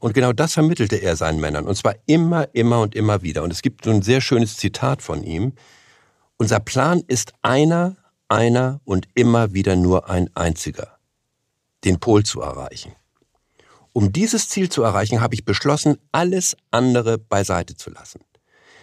[0.00, 1.68] Und genau das vermittelte er seinen Männern.
[1.68, 3.44] Und zwar immer, immer und immer wieder.
[3.44, 5.52] Und es gibt so ein sehr schönes Zitat von ihm.
[6.38, 7.94] Unser Plan ist einer,
[8.26, 10.98] einer und immer wieder nur ein einziger.
[11.84, 12.90] Den Pol zu erreichen.
[13.92, 18.22] Um dieses Ziel zu erreichen, habe ich beschlossen, alles andere beiseite zu lassen.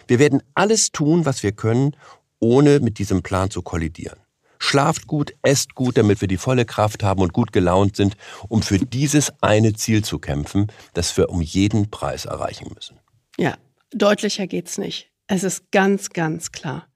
[0.06, 1.94] Wir werden alles tun, was wir können,
[2.38, 4.19] ohne mit diesem Plan zu kollidieren.
[4.62, 8.16] Schlaft gut, esst gut, damit wir die volle Kraft haben und gut gelaunt sind,
[8.48, 13.00] um für dieses eine Ziel zu kämpfen, das wir um jeden Preis erreichen müssen.
[13.38, 13.56] Ja,
[13.90, 15.10] deutlicher geht's nicht.
[15.26, 16.86] Es ist ganz, ganz klar.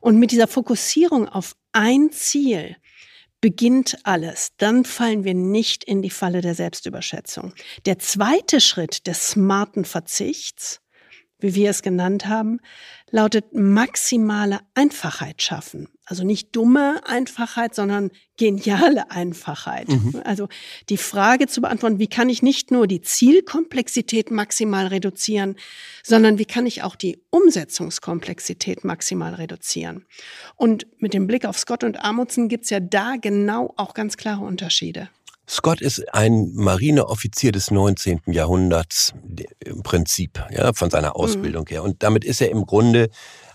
[0.00, 2.76] Und mit dieser Fokussierung auf ein Ziel
[3.40, 4.50] beginnt alles.
[4.58, 7.54] Dann fallen wir nicht in die Falle der Selbstüberschätzung.
[7.86, 10.80] Der zweite Schritt des smarten Verzichts,
[11.42, 12.60] wie wir es genannt haben,
[13.10, 15.88] lautet maximale Einfachheit schaffen.
[16.04, 19.88] Also nicht dumme Einfachheit, sondern geniale Einfachheit.
[19.88, 20.22] Mhm.
[20.24, 20.48] Also
[20.88, 25.56] die Frage zu beantworten, wie kann ich nicht nur die Zielkomplexität maximal reduzieren,
[26.02, 30.04] sondern wie kann ich auch die Umsetzungskomplexität maximal reduzieren?
[30.56, 34.44] Und mit dem Blick auf Scott und Amundsen gibt's ja da genau auch ganz klare
[34.44, 35.10] Unterschiede.
[35.50, 38.20] Scott ist ein Marineoffizier des 19.
[38.26, 39.14] Jahrhunderts
[39.64, 41.72] im Prinzip, ja, von seiner Ausbildung mhm.
[41.72, 41.82] her.
[41.82, 43.10] Und damit ist er im Grunde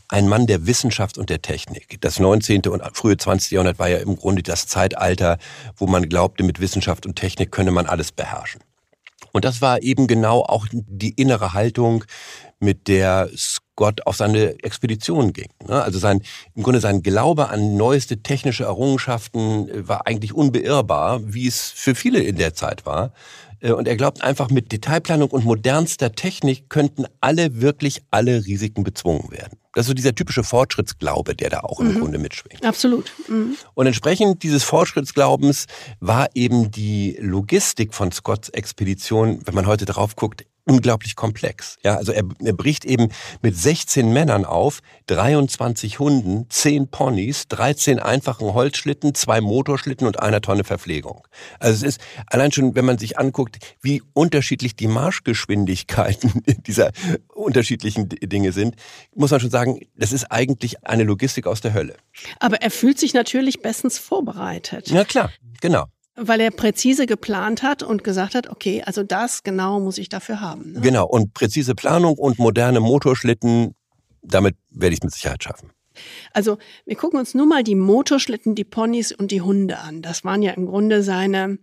[0.10, 2.02] ein Mann der Wissenschaft und der Technik.
[2.02, 2.64] Das 19.
[2.64, 3.52] und frühe 20.
[3.52, 5.38] Jahrhundert war ja im Grunde das Zeitalter,
[5.78, 8.60] wo man glaubte, mit Wissenschaft und Technik könne man alles beherrschen.
[9.32, 12.04] Und das war eben genau auch die innere Haltung,
[12.66, 15.50] mit der Scott auf seine Expedition ging.
[15.66, 15.82] Ne?
[15.82, 16.22] Also sein,
[16.56, 21.96] im Grunde sein Glaube an neueste technische Errungenschaften äh, war eigentlich unbeirrbar, wie es für
[21.96, 23.14] viele in der Zeit war.
[23.62, 28.84] Äh, und er glaubt einfach, mit Detailplanung und modernster Technik könnten alle, wirklich alle Risiken
[28.84, 29.58] bezwungen werden.
[29.74, 32.00] Das ist so dieser typische Fortschrittsglaube, der da auch im mhm.
[32.00, 32.66] Grunde mitschwingt.
[32.66, 33.12] Absolut.
[33.28, 33.56] Mhm.
[33.74, 35.66] Und entsprechend dieses Fortschrittsglaubens
[36.00, 41.78] war eben die Logistik von Scotts Expedition, wenn man heute drauf guckt, unglaublich komplex.
[41.84, 43.10] Ja, also er, er bricht eben
[43.42, 50.42] mit 16 Männern auf, 23 Hunden, 10 Ponys, 13 einfachen Holzschlitten, zwei Motorschlitten und einer
[50.42, 51.26] Tonne Verpflegung.
[51.60, 56.92] Also es ist allein schon, wenn man sich anguckt, wie unterschiedlich die Marschgeschwindigkeiten dieser
[57.34, 58.76] unterschiedlichen Dinge sind,
[59.14, 61.96] muss man schon sagen, das ist eigentlich eine Logistik aus der Hölle.
[62.40, 64.90] Aber er fühlt sich natürlich bestens vorbereitet.
[64.90, 65.86] Ja klar, genau.
[66.16, 70.40] Weil er präzise geplant hat und gesagt hat, okay, also das genau muss ich dafür
[70.40, 70.74] haben.
[70.74, 70.82] Ne?
[70.82, 73.76] Genau, und präzise Planung und moderne Motorschlitten,
[74.22, 75.72] damit werde ich es mit Sicherheit schaffen.
[76.34, 80.02] Also wir gucken uns nur mal die Motorschlitten, die Ponys und die Hunde an.
[80.02, 81.58] Das waren ja im Grunde seine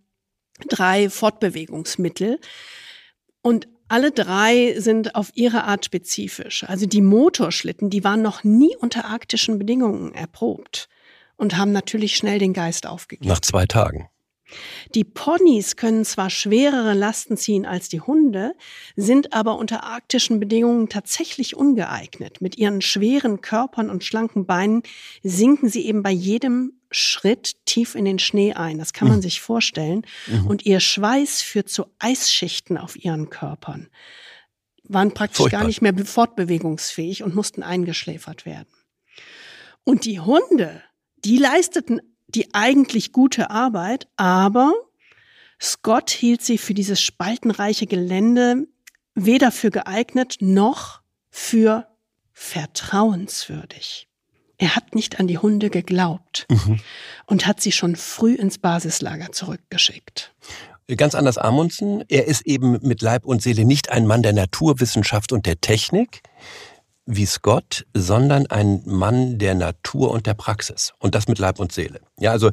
[0.69, 2.39] drei Fortbewegungsmittel.
[3.43, 6.65] Und alle drei sind auf ihre Art spezifisch.
[6.65, 10.89] Also die Motorschlitten, die waren noch nie unter arktischen Bedingungen erprobt
[11.37, 13.29] und haben natürlich schnell den Geist aufgegeben.
[13.29, 14.09] Nach zwei Tagen.
[14.95, 18.55] Die Ponys können zwar schwerere Lasten ziehen als die Hunde,
[18.97, 22.41] sind aber unter arktischen Bedingungen tatsächlich ungeeignet.
[22.41, 24.83] Mit ihren schweren Körpern und schlanken Beinen
[25.23, 28.79] sinken sie eben bei jedem Schritt tief in den Schnee ein.
[28.79, 29.23] Das kann man mhm.
[29.23, 30.03] sich vorstellen.
[30.27, 30.47] Mhm.
[30.47, 33.89] Und ihr Schweiß führt zu Eisschichten auf ihren Körpern.
[34.85, 35.61] Waren praktisch Furchtbar.
[35.61, 38.69] gar nicht mehr fortbewegungsfähig und mussten eingeschläfert werden.
[39.85, 40.83] Und die Hunde,
[41.25, 42.01] die leisteten
[42.35, 44.73] die eigentlich gute Arbeit, aber
[45.61, 48.67] Scott hielt sie für dieses spaltenreiche Gelände
[49.15, 51.87] weder für geeignet noch für
[52.33, 54.09] vertrauenswürdig.
[54.59, 56.81] Er hat nicht an die Hunde geglaubt mhm.
[57.27, 60.35] und hat sie schon früh ins Basislager zurückgeschickt.
[60.97, 62.05] Ganz anders Amundsen.
[62.09, 66.23] Er ist eben mit Leib und Seele nicht ein Mann der Naturwissenschaft und der Technik,
[67.05, 70.93] wie Scott, sondern ein Mann der Natur und der Praxis.
[70.99, 72.01] Und das mit Leib und Seele.
[72.19, 72.51] Ja, also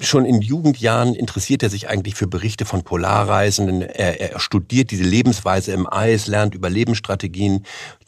[0.00, 3.80] schon in Jugendjahren interessiert er sich eigentlich für Berichte von Polarreisenden.
[3.82, 7.64] Er, er studiert diese Lebensweise im Eis, lernt Überlebensstrategien,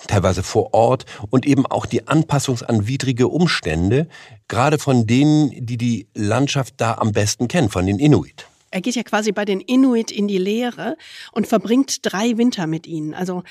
[0.07, 4.09] teilweise vor Ort und eben auch die Anpassungs an widrige Umstände,
[4.47, 8.47] gerade von denen, die die Landschaft da am besten kennen, von den Inuit.
[8.71, 10.97] Er geht ja quasi bei den Inuit in die Lehre
[11.33, 13.15] und verbringt drei Winter mit ihnen.
[13.15, 13.43] Also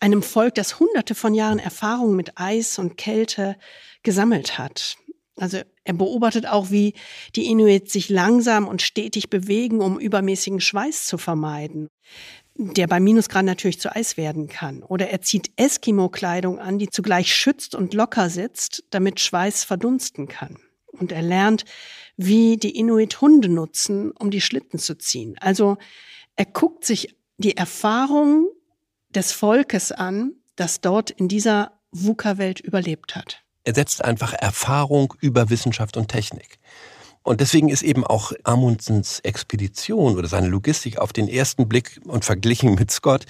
[0.00, 3.56] einem Volk, das hunderte von Jahren Erfahrung mit Eis und Kälte
[4.02, 4.96] gesammelt hat.
[5.36, 6.94] Also er beobachtet auch, wie
[7.34, 11.88] die Inuit sich langsam und stetig bewegen, um übermäßigen Schweiß zu vermeiden,
[12.56, 14.82] der bei Minusgrad natürlich zu Eis werden kann.
[14.84, 20.58] Oder er zieht Eskimo-Kleidung an, die zugleich schützt und locker sitzt, damit Schweiß verdunsten kann.
[20.92, 21.64] Und er lernt,
[22.16, 25.36] wie die Inuit Hunde nutzen, um die Schlitten zu ziehen.
[25.40, 25.76] Also
[26.36, 28.48] er guckt sich die Erfahrung
[29.14, 33.42] des Volkes an, das dort in dieser VUCA-Welt überlebt hat.
[33.64, 36.58] Er setzt einfach Erfahrung über Wissenschaft und Technik.
[37.22, 42.24] Und deswegen ist eben auch Amundsens Expedition oder seine Logistik auf den ersten Blick und
[42.24, 43.24] verglichen mit Scott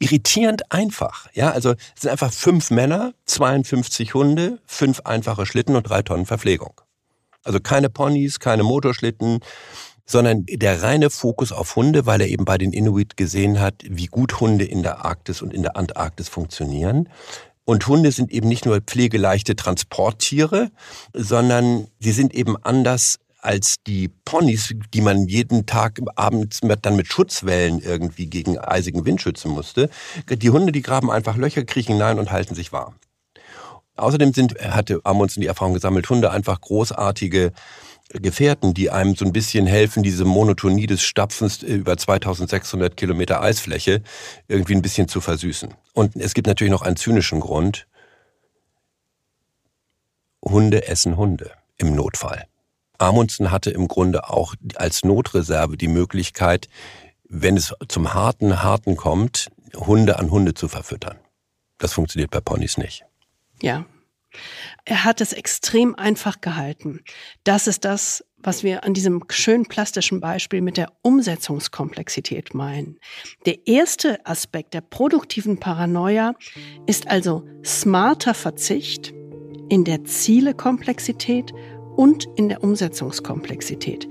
[0.00, 1.28] irritierend einfach.
[1.34, 6.26] Ja, also es sind einfach fünf Männer, 52 Hunde, fünf einfache Schlitten und drei Tonnen
[6.26, 6.80] Verpflegung.
[7.44, 9.40] Also keine Ponys, keine Motorschlitten,
[10.06, 14.06] sondern der reine Fokus auf Hunde, weil er eben bei den Inuit gesehen hat, wie
[14.06, 17.08] gut Hunde in der Arktis und in der Antarktis funktionieren.
[17.64, 20.70] Und Hunde sind eben nicht nur pflegeleichte Transporttiere,
[21.14, 27.08] sondern sie sind eben anders als die Ponys, die man jeden Tag abends dann mit
[27.08, 29.90] Schutzwellen irgendwie gegen eisigen Wind schützen musste.
[30.28, 32.94] Die Hunde, die graben einfach Löcher, kriechen hinein und halten sich warm.
[33.96, 37.52] Außerdem sind, hatte Amundsen die Erfahrung gesammelt, Hunde einfach großartige
[38.20, 43.42] Gefährten, die einem so ein bisschen helfen, diese Monotonie des Stapfens äh, über 2600 Kilometer
[43.42, 44.02] Eisfläche
[44.48, 45.74] irgendwie ein bisschen zu versüßen.
[45.92, 47.86] Und es gibt natürlich noch einen zynischen Grund.
[50.44, 52.44] Hunde essen Hunde im Notfall.
[52.98, 56.68] Amundsen hatte im Grunde auch als Notreserve die Möglichkeit,
[57.28, 61.18] wenn es zum harten Harten kommt, Hunde an Hunde zu verfüttern.
[61.78, 63.04] Das funktioniert bei Ponys nicht.
[63.60, 63.84] Ja,
[64.84, 67.00] er hat es extrem einfach gehalten.
[67.44, 72.98] Das ist das, was wir an diesem schönen plastischen Beispiel mit der Umsetzungskomplexität meinen.
[73.46, 76.34] Der erste Aspekt der produktiven Paranoia
[76.86, 79.14] ist also smarter Verzicht
[79.70, 81.52] in der Zielekomplexität
[81.96, 84.06] und in der Umsetzungskomplexität.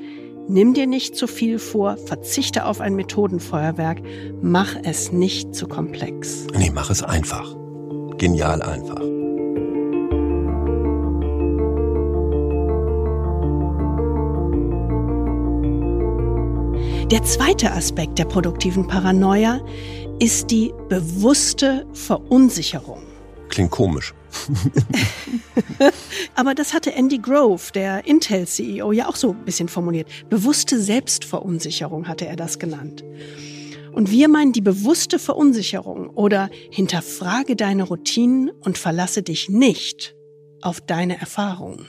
[0.47, 4.01] Nimm dir nicht zu viel vor, verzichte auf ein Methodenfeuerwerk,
[4.41, 6.47] mach es nicht zu komplex.
[6.57, 7.55] Nee, mach es einfach.
[8.17, 9.12] Genial einfach.
[17.13, 19.61] Der zweite Aspekt der produktiven Paranoia
[20.17, 23.03] ist die bewusste Verunsicherung.
[23.49, 24.15] Klingt komisch.
[26.35, 30.07] Aber das hatte Andy Grove, der Intel-CEO, ja auch so ein bisschen formuliert.
[30.31, 33.03] Bewusste Selbstverunsicherung hatte er das genannt.
[33.91, 40.15] Und wir meinen die bewusste Verunsicherung oder hinterfrage deine Routinen und verlasse dich nicht
[40.63, 41.85] auf deine Erfahrungen.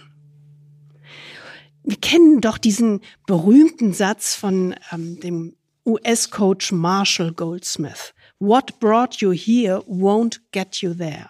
[1.84, 8.14] Wir kennen doch diesen berühmten Satz von ähm, dem US-Coach Marshall Goldsmith.
[8.38, 11.28] What brought you here won't get you there.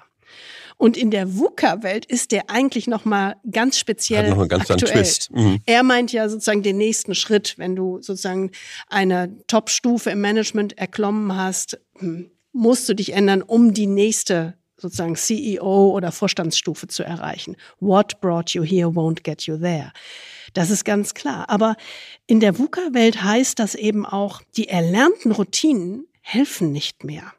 [0.77, 4.71] Und in der VUCA-Welt ist der eigentlich noch mal ganz speziell Hat noch einen ganz
[4.71, 4.93] aktuell.
[4.93, 5.31] Twist.
[5.33, 5.61] Mhm.
[5.67, 8.51] Er meint ja sozusagen den nächsten Schritt, wenn du sozusagen
[8.89, 15.17] eine Top-Stufe im Management erklommen hast, hm, musst du dich ändern, um die nächste sozusagen
[15.17, 17.57] CEO oder Vorstandsstufe zu erreichen.
[17.81, 19.93] What brought you here won't get you there.
[20.55, 21.51] Das ist ganz klar.
[21.51, 21.77] Aber
[22.27, 27.33] in der VUCA-Welt heißt das eben auch, die erlernten Routinen helfen nicht mehr.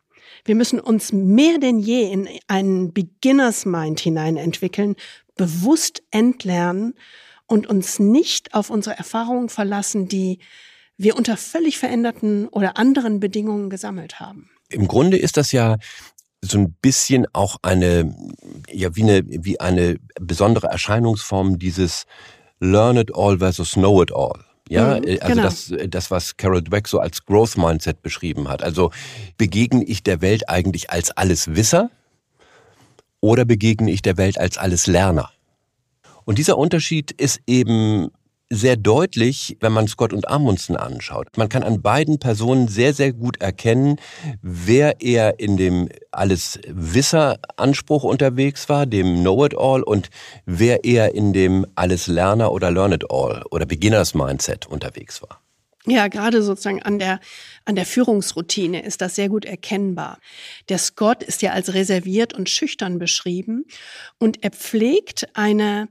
[0.43, 4.95] Wir müssen uns mehr denn je in einen Beginners Mind hinein entwickeln,
[5.36, 6.93] bewusst entlernen
[7.47, 10.39] und uns nicht auf unsere Erfahrungen verlassen, die
[10.97, 14.49] wir unter völlig veränderten oder anderen Bedingungen gesammelt haben.
[14.69, 15.78] Im Grunde ist das ja
[16.41, 18.15] so ein bisschen auch eine,
[18.71, 22.06] ja, wie eine, wie eine besondere Erscheinungsform dieses
[22.60, 24.39] Learn it all versus know it all.
[24.70, 25.44] Ja, Mhm, äh, also genau.
[25.44, 28.63] das, das, was Carol Dweck so als Growth Mindset beschrieben hat.
[28.63, 28.91] Also
[29.38, 31.91] begegne ich der Welt eigentlich als Alleswisser
[33.22, 35.30] oder begegne ich der Welt als Alleslerner?
[36.26, 38.10] Und dieser Unterschied ist eben
[38.50, 41.28] sehr deutlich, wenn man Scott und Amundsen anschaut.
[41.38, 43.98] Man kann an beiden Personen sehr, sehr gut erkennen,
[44.42, 50.10] wer eher in dem Alles-Wisser-Anspruch unterwegs war, dem Know-it-all, und
[50.46, 55.42] wer eher in dem Alles-Lerner- oder Learn-it-all oder Beginners-Mindset unterwegs war.
[55.88, 57.20] Ja, gerade sozusagen an der,
[57.66, 60.18] an der Führungsroutine ist das sehr gut erkennbar.
[60.68, 63.66] Der Scott ist ja als reserviert und schüchtern beschrieben
[64.18, 65.88] und er pflegt eine,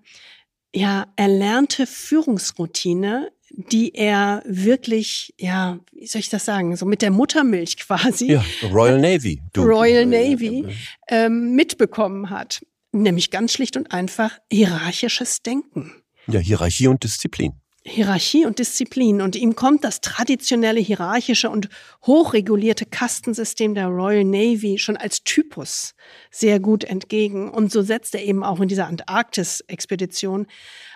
[0.75, 7.11] ja, erlernte Führungsroutine, die er wirklich, ja, wie soll ich das sagen, so mit der
[7.11, 9.41] Muttermilch quasi, Ja, Royal Navy.
[9.53, 9.63] Du.
[9.63, 10.67] Royal Navy,
[11.09, 12.65] ähm, mitbekommen hat.
[12.93, 15.93] Nämlich ganz schlicht und einfach hierarchisches Denken.
[16.27, 17.55] Ja, Hierarchie und Disziplin.
[17.87, 19.21] Hierarchie und Disziplin.
[19.21, 21.69] Und ihm kommt das traditionelle hierarchische und
[22.07, 25.95] hochregulierte Kastensystem der Royal Navy schon als Typus
[26.31, 27.51] sehr gut entgegen.
[27.51, 30.47] Und so setzt er eben auch in dieser Antarktis-Expedition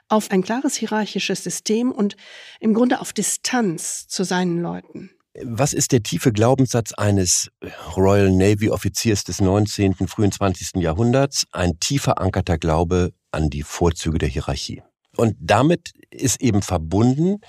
[0.09, 2.17] auf ein klares hierarchisches System und
[2.59, 5.11] im Grunde auf Distanz zu seinen Leuten.
[5.45, 7.51] Was ist der tiefe Glaubenssatz eines
[7.97, 10.83] Royal Navy Offiziers des 19., frühen 20.
[10.83, 11.47] Jahrhunderts?
[11.53, 14.83] Ein tief verankerter Glaube an die Vorzüge der Hierarchie.
[15.17, 17.41] Und damit ist eben verbunden,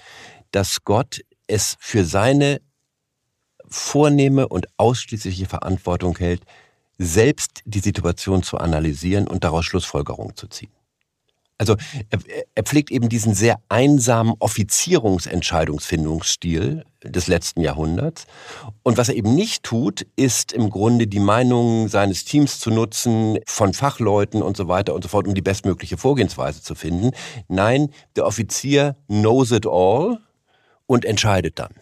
[0.52, 2.62] dass Gott es für seine
[3.68, 6.44] vornehme und ausschließliche Verantwortung hält,
[6.98, 10.72] selbst die Situation zu analysieren und daraus Schlussfolgerungen zu ziehen.
[11.60, 11.76] Also
[12.10, 12.20] er,
[12.56, 18.26] er pflegt eben diesen sehr einsamen Offizierungsentscheidungsfindungsstil des letzten Jahrhunderts.
[18.82, 23.40] Und was er eben nicht tut, ist im Grunde die Meinungen seines Teams zu nutzen,
[23.46, 27.12] von Fachleuten und so weiter und so fort, um die bestmögliche Vorgehensweise zu finden.
[27.50, 30.20] Nein, der Offizier knows it all
[30.88, 31.74] und entscheidet dann.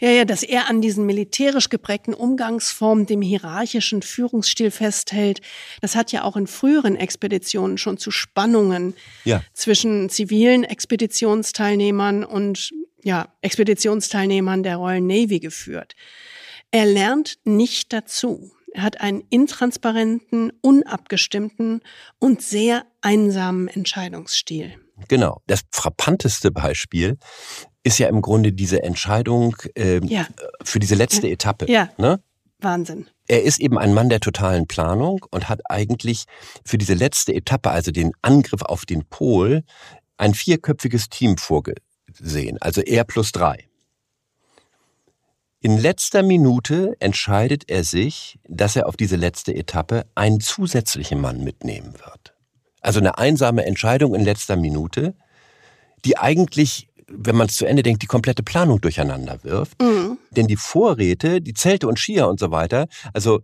[0.00, 5.40] Ja, ja, dass er an diesen militärisch geprägten Umgangsformen, dem hierarchischen Führungsstil festhält,
[5.80, 9.42] das hat ja auch in früheren Expeditionen schon zu Spannungen Ja.
[9.52, 12.70] zwischen zivilen Expeditionsteilnehmern und
[13.02, 15.94] ja, Expeditionsteilnehmern der Royal Navy geführt.
[16.70, 18.52] Er lernt nicht dazu.
[18.72, 21.80] Er hat einen intransparenten, unabgestimmten
[22.18, 24.74] und sehr einsamen Entscheidungsstil.
[25.08, 25.42] Genau.
[25.46, 27.18] Das frappanteste Beispiel
[27.84, 30.26] ist ja im Grunde diese Entscheidung ähm, Ja.
[30.62, 31.70] für diese letzte Etappe.
[31.70, 31.90] Ja.
[31.98, 32.20] Ne?
[32.60, 33.06] Wahnsinn.
[33.28, 36.24] Er ist eben ein Mann der totalen Planung und hat eigentlich
[36.64, 39.62] für diese letzte Etappe, also den Angriff auf den Pol,
[40.16, 43.68] ein vierköpfiges Team vorgesehen, also er plus drei.
[45.60, 51.42] In letzter Minute entscheidet er sich, dass er auf diese letzte Etappe einen zusätzlichen Mann
[51.42, 52.34] mitnehmen wird.
[52.82, 55.14] Also eine einsame Entscheidung in letzter Minute,
[56.04, 59.80] die eigentlich, wenn man es zu Ende denkt, die komplette Planung durcheinander wirft.
[59.80, 60.18] Mhm.
[60.30, 63.40] Denn die Vorräte, die Zelte und Skier und so weiter, also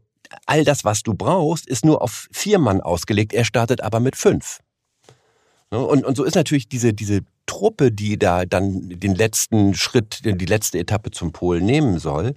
[0.46, 3.32] all das, was du brauchst, ist nur auf vier Mann ausgelegt.
[3.32, 4.60] Er startet aber mit fünf.
[5.70, 10.20] Ne, Und, und so ist natürlich diese, diese Truppe, die da dann den letzten Schritt,
[10.24, 12.34] die letzte Etappe zum Pol nehmen soll,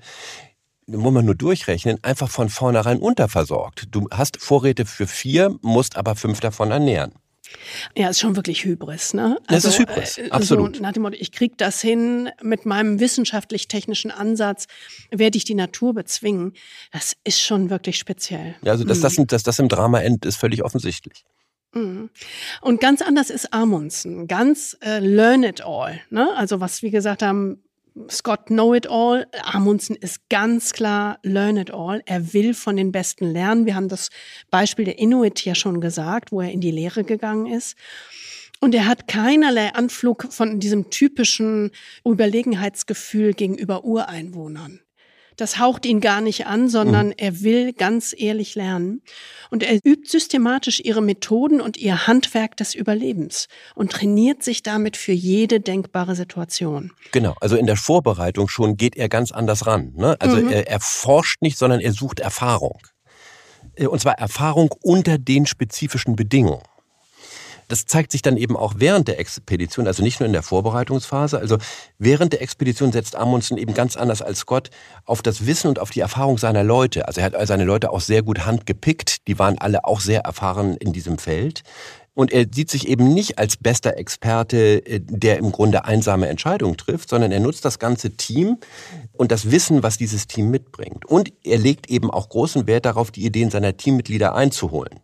[0.88, 3.88] muss man nur durchrechnen, einfach von vornherein unterversorgt.
[3.91, 7.13] Du hast Vorräte für vier, musst aber fünf davon ernähren.
[7.95, 9.37] Ja, ist schon wirklich Hybris, ne?
[9.47, 10.77] Also, das ist Hybris, äh, absolut.
[10.77, 14.67] So nach dem Motto, ich krieg das hin mit meinem wissenschaftlich-technischen Ansatz,
[15.11, 16.53] werde ich die Natur bezwingen.
[16.91, 18.55] Das ist schon wirklich speziell.
[18.61, 19.27] Ja, also dass, mhm.
[19.27, 21.25] das, dass das im Drama endet, ist völlig offensichtlich.
[21.73, 22.09] Mhm.
[22.61, 25.99] Und ganz anders ist Amundsen, ganz äh, learn it all.
[26.09, 26.29] Ne?
[26.35, 27.63] Also was wir gesagt haben,
[28.09, 29.27] Scott Know It All.
[29.43, 32.01] Amundsen ist ganz klar Learn It All.
[32.05, 33.65] Er will von den Besten lernen.
[33.65, 34.09] Wir haben das
[34.49, 37.75] Beispiel der Inuit ja schon gesagt, wo er in die Lehre gegangen ist.
[38.59, 41.71] Und er hat keinerlei Anflug von diesem typischen
[42.05, 44.79] Überlegenheitsgefühl gegenüber Ureinwohnern.
[45.38, 47.13] Das haucht ihn gar nicht an, sondern mhm.
[47.17, 49.01] er will ganz ehrlich lernen.
[49.49, 54.97] Und er übt systematisch ihre Methoden und ihr Handwerk des Überlebens und trainiert sich damit
[54.97, 56.91] für jede denkbare Situation.
[57.11, 59.93] Genau, also in der Vorbereitung schon geht er ganz anders ran.
[59.95, 60.15] Ne?
[60.19, 60.49] Also mhm.
[60.49, 62.79] er, er forscht nicht, sondern er sucht Erfahrung.
[63.75, 66.63] Äh, und zwar Erfahrung unter den spezifischen Bedingungen.
[67.68, 71.39] Das zeigt sich dann eben auch während der Expedition, also nicht nur in der Vorbereitungsphase.
[71.39, 71.57] Also
[71.97, 74.70] während der Expedition setzt Amundsen eben ganz anders als Scott
[75.05, 77.07] auf das Wissen und auf die Erfahrung seiner Leute.
[77.07, 79.28] Also er hat seine Leute auch sehr gut handgepickt.
[79.28, 81.64] Die waren alle auch sehr erfahren in diesem Feld.
[82.16, 86.78] Und er sieht sich eben nicht als bester Experte, äh, der im Grunde einsame Entscheidungen
[86.78, 88.57] trifft, sondern er nutzt das ganze Team
[89.14, 91.05] und das Wissen, was dieses Team mitbringt.
[91.05, 94.99] Und er legt eben auch großen Wert darauf, die Ideen seiner Teammitglieder einzuholen.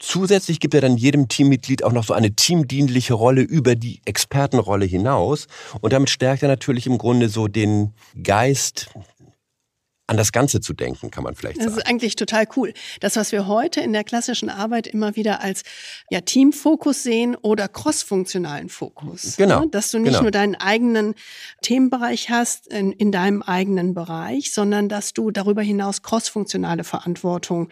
[0.00, 4.86] Zusätzlich gibt er dann jedem Teammitglied auch noch so eine teamdienliche Rolle über die Expertenrolle
[4.86, 5.46] hinaus.
[5.82, 8.88] Und damit stärkt er natürlich im Grunde so den Geist,
[10.10, 11.68] an das Ganze zu denken, kann man vielleicht sagen.
[11.68, 12.74] Das ist eigentlich total cool.
[12.98, 15.62] Das, was wir heute in der klassischen Arbeit immer wieder als
[16.10, 19.36] ja, Teamfokus sehen oder crossfunktionalen Fokus.
[19.36, 19.60] Genau.
[19.60, 19.68] Ne?
[19.70, 20.22] Dass du nicht genau.
[20.22, 21.14] nur deinen eigenen
[21.62, 27.68] Themenbereich hast in, in deinem eigenen Bereich, sondern dass du darüber hinaus crossfunktionale Verantwortung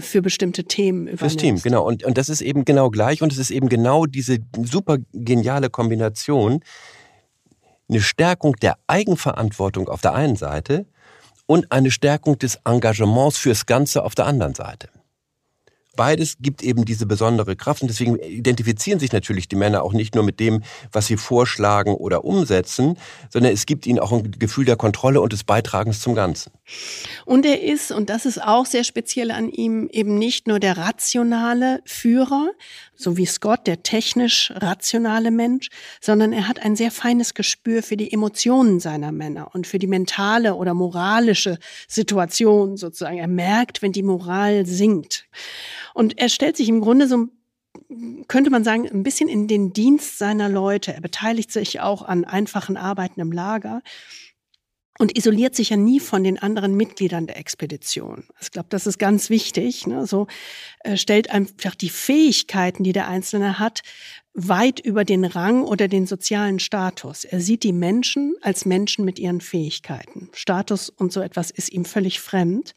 [0.00, 1.20] für bestimmte Themen übernimmst.
[1.20, 1.86] Fürs Team, genau.
[1.86, 5.70] Und, und das ist eben genau gleich und es ist eben genau diese super geniale
[5.70, 6.60] Kombination,
[7.88, 10.86] eine Stärkung der Eigenverantwortung auf der einen Seite
[11.46, 14.90] und eine Stärkung des Engagements fürs Ganze auf der anderen Seite
[15.98, 20.14] beides gibt eben diese besondere Kraft und deswegen identifizieren sich natürlich die Männer auch nicht
[20.14, 22.96] nur mit dem, was sie vorschlagen oder umsetzen,
[23.30, 26.52] sondern es gibt ihnen auch ein Gefühl der Kontrolle und des Beitragens zum Ganzen.
[27.26, 30.78] Und er ist, und das ist auch sehr speziell an ihm, eben nicht nur der
[30.78, 32.50] rationale Führer,
[32.94, 35.68] so wie Scott, der technisch rationale Mensch,
[36.00, 39.86] sondern er hat ein sehr feines Gespür für die Emotionen seiner Männer und für die
[39.88, 43.18] mentale oder moralische Situation sozusagen.
[43.18, 45.28] Er merkt, wenn die Moral sinkt.
[45.98, 47.26] Und er stellt sich im Grunde so
[48.28, 50.94] könnte man sagen, ein bisschen in den Dienst seiner Leute.
[50.94, 53.82] Er beteiligt sich auch an einfachen Arbeiten im Lager
[55.00, 58.28] und isoliert sich ja nie von den anderen Mitgliedern der Expedition.
[58.40, 59.88] Ich glaube, das ist ganz wichtig.
[59.88, 60.06] Ne?
[60.06, 60.28] So
[60.84, 63.80] äh, stellt einfach die Fähigkeiten, die der Einzelne hat,
[64.34, 67.24] weit über den Rang oder den sozialen Status.
[67.24, 70.30] Er sieht die Menschen als Menschen mit ihren Fähigkeiten.
[70.32, 72.76] Status und so etwas ist ihm völlig fremd.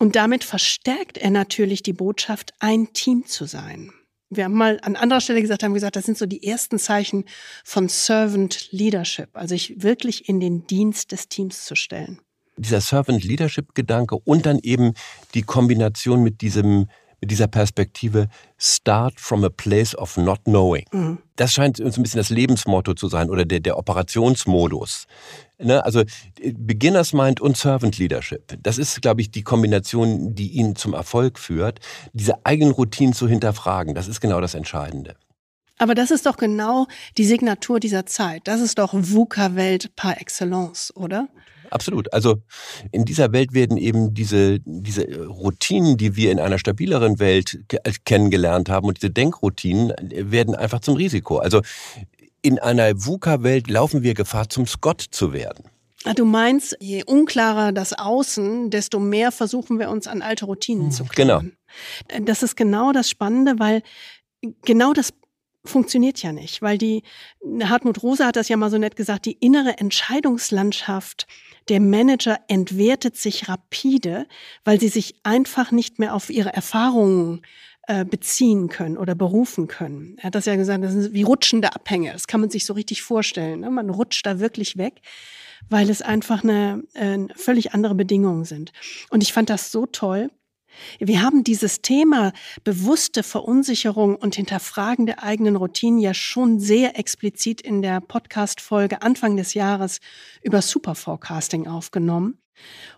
[0.00, 3.92] Und damit verstärkt er natürlich die Botschaft, ein Team zu sein
[4.30, 7.24] wir haben mal an anderer Stelle gesagt, haben gesagt, das sind so die ersten Zeichen
[7.64, 12.20] von Servant Leadership, also ich wirklich in den Dienst des Teams zu stellen.
[12.56, 14.94] Dieser Servant Leadership Gedanke und dann eben
[15.34, 16.88] die Kombination mit diesem
[17.20, 20.84] mit dieser Perspektive Start from a place of not knowing.
[20.92, 21.18] Mhm.
[21.36, 25.06] Das scheint uns ein bisschen das Lebensmotto zu sein oder der, der Operationsmodus.
[25.58, 25.84] Ne?
[25.84, 26.02] Also
[26.42, 28.56] Beginners Mind und Servant Leadership.
[28.62, 31.80] Das ist, glaube ich, die Kombination, die ihn zum Erfolg führt.
[32.12, 35.16] Diese eigenen Routinen zu hinterfragen, das ist genau das Entscheidende.
[35.78, 38.42] Aber das ist doch genau die Signatur dieser Zeit.
[38.44, 41.28] Das ist doch VUCA-Welt par excellence, oder?
[41.70, 42.12] Absolut.
[42.12, 42.42] Also
[42.92, 47.60] in dieser Welt werden eben diese, diese Routinen, die wir in einer stabileren Welt
[48.04, 51.38] kennengelernt haben und diese Denkroutinen werden einfach zum Risiko.
[51.38, 51.62] Also
[52.42, 55.64] in einer VUCA-Welt laufen wir Gefahr, zum Scott zu werden.
[56.04, 60.90] Ah, du meinst, je unklarer das Außen, desto mehr versuchen wir uns an alte Routinen
[60.90, 61.52] zu klammern.
[62.08, 62.24] Genau.
[62.24, 63.82] Das ist genau das Spannende, weil
[64.62, 65.12] genau das
[65.64, 67.02] funktioniert ja nicht, weil die
[67.62, 71.26] Hartmut Rosa hat das ja mal so nett gesagt, die innere Entscheidungslandschaft
[71.68, 74.26] der Manager entwertet sich rapide,
[74.64, 77.42] weil sie sich einfach nicht mehr auf ihre Erfahrungen
[77.86, 80.16] äh, beziehen können oder berufen können.
[80.18, 82.12] Er hat das ja gesagt, das sind wie rutschende Abhänge.
[82.12, 83.60] Das kann man sich so richtig vorstellen.
[83.60, 83.70] Ne?
[83.70, 85.00] Man rutscht da wirklich weg,
[85.68, 88.72] weil es einfach eine, äh, völlig andere Bedingungen sind.
[89.10, 90.30] Und ich fand das so toll,
[90.98, 92.32] Wir haben dieses Thema
[92.64, 99.36] bewusste Verunsicherung und Hinterfragen der eigenen Routinen ja schon sehr explizit in der Podcast-Folge Anfang
[99.36, 100.00] des Jahres
[100.42, 102.38] über Superforecasting aufgenommen.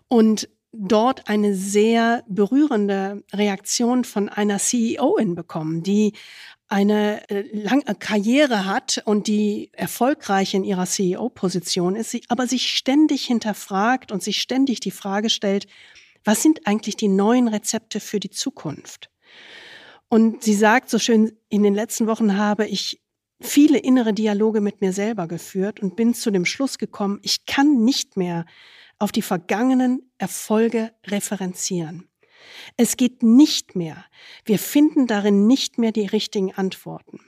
[0.07, 6.13] Und dort eine sehr berührende Reaktion von einer CEOin bekommen, die
[6.67, 13.25] eine äh, lange Karriere hat und die erfolgreich in ihrer CEO-Position ist, aber sich ständig
[13.25, 15.67] hinterfragt und sich ständig die Frage stellt,
[16.23, 19.09] was sind eigentlich die neuen Rezepte für die Zukunft?
[20.09, 23.01] Und sie sagt so schön, in den letzten Wochen habe ich
[23.41, 27.83] viele innere Dialoge mit mir selber geführt und bin zu dem Schluss gekommen, ich kann
[27.83, 28.45] nicht mehr
[28.99, 32.07] auf die vergangenen Erfolge referenzieren.
[32.77, 34.05] Es geht nicht mehr.
[34.45, 37.19] Wir finden darin nicht mehr die richtigen Antworten.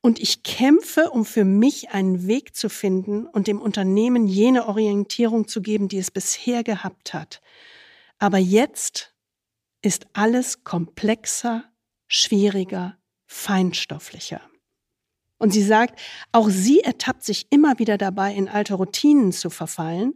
[0.00, 5.48] Und ich kämpfe, um für mich einen Weg zu finden und dem Unternehmen jene Orientierung
[5.48, 7.40] zu geben, die es bisher gehabt hat.
[8.18, 9.14] Aber jetzt
[9.82, 11.64] ist alles komplexer,
[12.06, 12.96] schwieriger,
[13.26, 14.40] feinstofflicher.
[15.38, 16.00] Und sie sagt,
[16.32, 20.14] auch sie ertappt sich immer wieder dabei, in alte Routinen zu verfallen.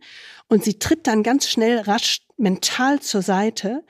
[0.48, 3.84] Und sie tritt dann ganz schnell rasch mental zur Seite,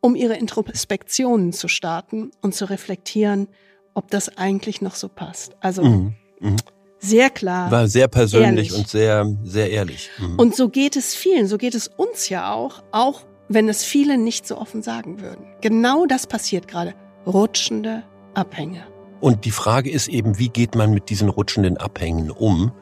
[0.00, 3.48] um ihre Introspektionen zu starten und zu reflektieren,
[3.94, 5.56] ob das eigentlich noch so passt.
[5.60, 6.14] Also mhm.
[6.38, 6.56] Mhm.
[7.00, 7.70] Sehr klar.
[7.70, 8.74] War sehr persönlich ehrlich.
[8.74, 10.10] und sehr, sehr ehrlich.
[10.18, 10.38] Mhm.
[10.38, 14.16] Und so geht es vielen, so geht es uns ja auch, auch wenn es viele
[14.16, 15.44] nicht so offen sagen würden.
[15.60, 16.94] Genau das passiert gerade.
[17.26, 18.84] Rutschende Abhänge.
[19.20, 22.72] Und die Frage ist eben, wie geht man mit diesen rutschenden Abhängen um?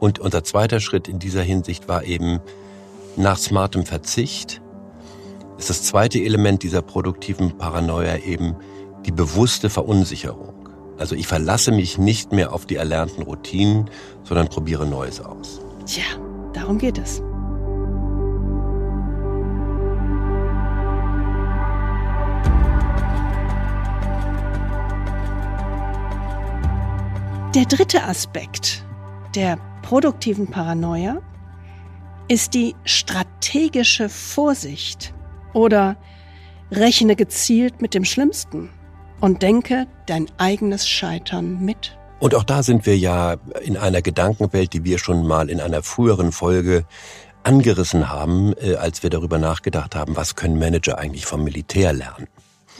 [0.00, 2.40] Und unser zweiter Schritt in dieser Hinsicht war eben
[3.16, 4.60] nach smartem Verzicht.
[5.58, 8.56] Ist das zweite Element dieser produktiven Paranoia eben
[9.06, 10.63] die bewusste Verunsicherung.
[10.98, 13.90] Also ich verlasse mich nicht mehr auf die erlernten Routinen,
[14.22, 15.60] sondern probiere Neues aus.
[15.86, 16.04] Tja,
[16.52, 17.20] darum geht es.
[27.54, 28.84] Der dritte Aspekt
[29.36, 31.20] der produktiven Paranoia
[32.26, 35.14] ist die strategische Vorsicht
[35.52, 35.96] oder
[36.70, 38.70] rechne gezielt mit dem Schlimmsten
[39.24, 41.96] und denke dein eigenes Scheitern mit.
[42.20, 45.82] Und auch da sind wir ja in einer Gedankenwelt, die wir schon mal in einer
[45.82, 46.84] früheren Folge
[47.42, 52.28] angerissen haben, äh, als wir darüber nachgedacht haben, was können Manager eigentlich vom Militär lernen.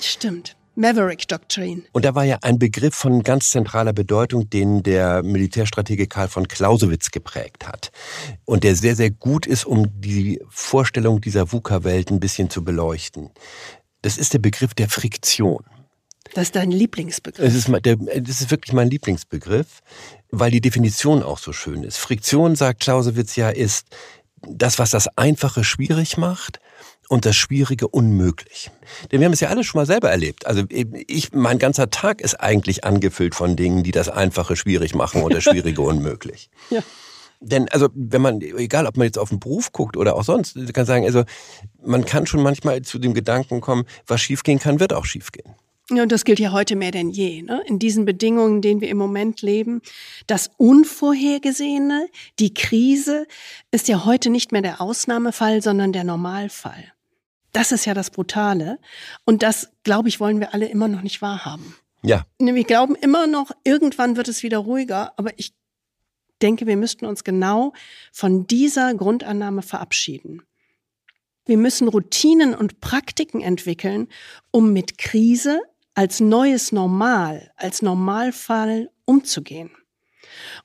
[0.03, 0.55] Stimmt.
[0.75, 1.85] Maverick Doctrine.
[1.93, 6.47] Und da war ja ein Begriff von ganz zentraler Bedeutung, den der Militärstratege Karl von
[6.47, 7.91] Clausewitz geprägt hat.
[8.45, 13.31] Und der sehr, sehr gut ist, um die Vorstellung dieser VUCA-Welt ein bisschen zu beleuchten.
[14.03, 15.65] Das ist der Begriff der Friktion.
[16.33, 17.45] Das ist dein Lieblingsbegriff.
[17.45, 19.83] Das ist, der, das ist wirklich mein Lieblingsbegriff,
[20.31, 21.99] weil die Definition auch so schön ist.
[21.99, 23.87] Friktion, sagt Clausewitz ja, ist
[24.49, 26.61] das, was das Einfache schwierig macht
[27.09, 28.71] und das Schwierige unmöglich.
[29.11, 30.47] Denn wir haben es ja alle schon mal selber erlebt.
[30.47, 35.23] Also ich, mein ganzer Tag ist eigentlich angefüllt von Dingen, die das Einfache schwierig machen
[35.23, 36.51] und das Schwierige unmöglich.
[36.71, 36.83] Ja.
[37.41, 40.57] Denn also, wenn man, egal ob man jetzt auf den Beruf guckt oder auch sonst,
[40.73, 41.25] kann sagen, also
[41.85, 45.55] man kann schon manchmal zu dem Gedanken kommen, was schiefgehen kann, wird auch schiefgehen.
[45.91, 47.43] Ja, und das gilt ja heute mehr denn je.
[47.43, 47.63] Ne?
[47.67, 49.83] In diesen Bedingungen, in denen wir im Moment leben,
[50.27, 52.09] das Unvorhergesehene,
[52.39, 53.27] die Krise,
[53.71, 56.93] ist ja heute nicht mehr der Ausnahmefall, sondern der Normalfall.
[57.53, 58.79] Das ist ja das Brutale.
[59.27, 61.77] Und das, glaube ich, wollen wir alle immer noch nicht wahrhaben.
[62.03, 62.27] Ja.
[62.39, 65.55] Wir glauben immer noch, irgendwann wird es wieder ruhiger, aber ich
[66.43, 67.73] denke, wir müssten uns genau
[68.11, 70.43] von dieser Grundannahme verabschieden.
[71.47, 74.09] Wir müssen Routinen und Praktiken entwickeln,
[74.51, 75.61] um mit Krise
[75.95, 79.71] als neues Normal, als Normalfall umzugehen.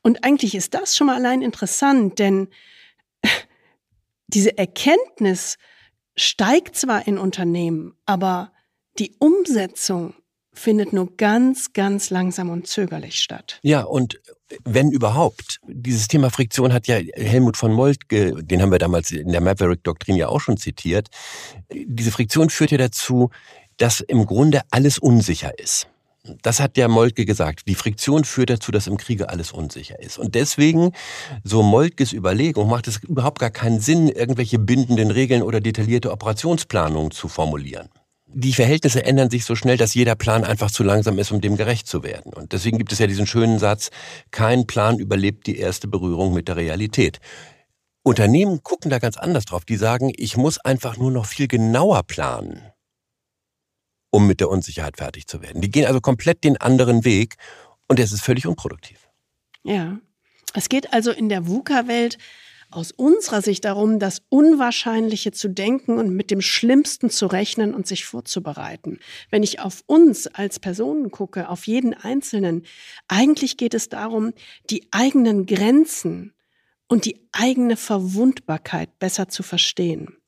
[0.02, 2.50] Und eigentlich ist das schon mal allein interessant, denn
[4.28, 5.58] diese Erkenntnis
[6.16, 8.52] steigt zwar in Unternehmen, aber
[8.98, 10.14] die Umsetzung
[10.52, 13.60] findet nur ganz, ganz langsam und zögerlich statt.
[13.64, 14.20] Ja, und
[14.66, 15.60] wenn überhaupt.
[15.68, 20.16] Dieses Thema Friktion hat ja Helmut von Moltke, den haben wir damals in der Maverick-Doktrin
[20.16, 21.10] ja auch schon zitiert.
[21.72, 23.30] Diese Friktion führt ja dazu,
[23.80, 25.88] dass im Grunde alles unsicher ist.
[26.44, 27.68] Das hat der Moltke gesagt.
[27.68, 30.20] Die Friktion führt dazu, dass im Kriege alles unsicher ist.
[30.20, 30.92] Und deswegen,
[31.44, 37.12] so Moltkes Überlegung, macht es überhaupt gar keinen Sinn, irgendwelche bindenden Regeln oder detaillierte Operationsplanungen
[37.12, 37.90] zu formulieren.
[38.32, 41.58] Die Verhältnisse ändern sich so schnell, dass jeder Plan einfach zu langsam ist, um dem
[41.58, 42.32] gerecht zu werden.
[42.34, 43.90] Und deswegen gibt es ja diesen schönen Satz,
[44.30, 47.20] kein Plan überlebt die erste Berührung mit der Realität.
[48.04, 49.66] Unternehmen gucken da ganz anders drauf.
[49.66, 52.62] Die sagen, ich muss einfach nur noch viel genauer planen
[54.12, 55.62] um mit der Unsicherheit fertig zu werden.
[55.62, 57.36] Die gehen also komplett den anderen Weg
[57.88, 59.10] und es ist völlig unproduktiv.
[59.64, 60.00] Ja.
[60.54, 62.18] Es geht also in der VUCA-Welt
[62.72, 67.88] aus unserer Sicht darum, das Unwahrscheinliche zu denken und mit dem Schlimmsten zu rechnen und
[67.88, 69.00] sich vorzubereiten.
[69.32, 72.64] Wenn ich auf uns als Personen gucke, auf jeden Einzelnen,
[73.08, 74.34] eigentlich geht es darum,
[74.70, 76.34] die eigenen Grenzen
[76.88, 80.20] und die eigene Verwundbarkeit besser zu verstehen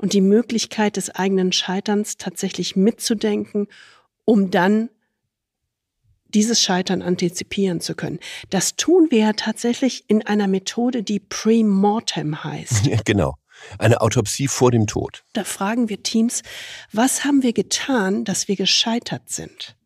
[0.00, 3.68] und die Möglichkeit des eigenen Scheiterns tatsächlich mitzudenken,
[4.24, 4.88] um dann
[6.28, 8.18] dieses Scheitern antizipieren zu können.
[8.48, 12.86] Das tun wir ja tatsächlich in einer Methode, die Pre-Mortem heißt.
[12.86, 13.34] Ja, genau.
[13.78, 15.22] Eine Autopsie vor dem Tod.
[15.34, 16.42] Da fragen wir Teams,
[16.92, 19.76] was haben wir getan, dass wir gescheitert sind?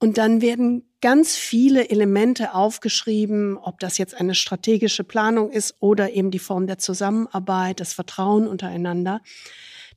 [0.00, 6.10] Und dann werden ganz viele Elemente aufgeschrieben, ob das jetzt eine strategische Planung ist oder
[6.12, 9.20] eben die Form der Zusammenarbeit, das Vertrauen untereinander.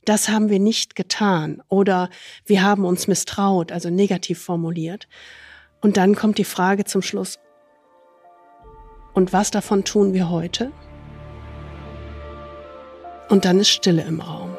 [0.06, 2.10] Das haben wir nicht getan oder
[2.45, 5.08] wir haben uns misstraut, also negativ formuliert.
[5.80, 7.39] Und dann kommt die Frage zum Schluss,
[9.14, 10.72] und was davon tun wir heute?
[13.30, 14.53] Und dann ist Stille im Raum.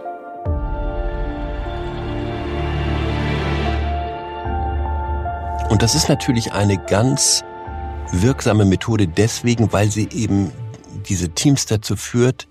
[5.70, 7.42] Und das ist natürlich eine ganz
[8.12, 10.52] wirksame Methode deswegen, weil sie eben
[11.08, 12.46] diese Teams dazu führt,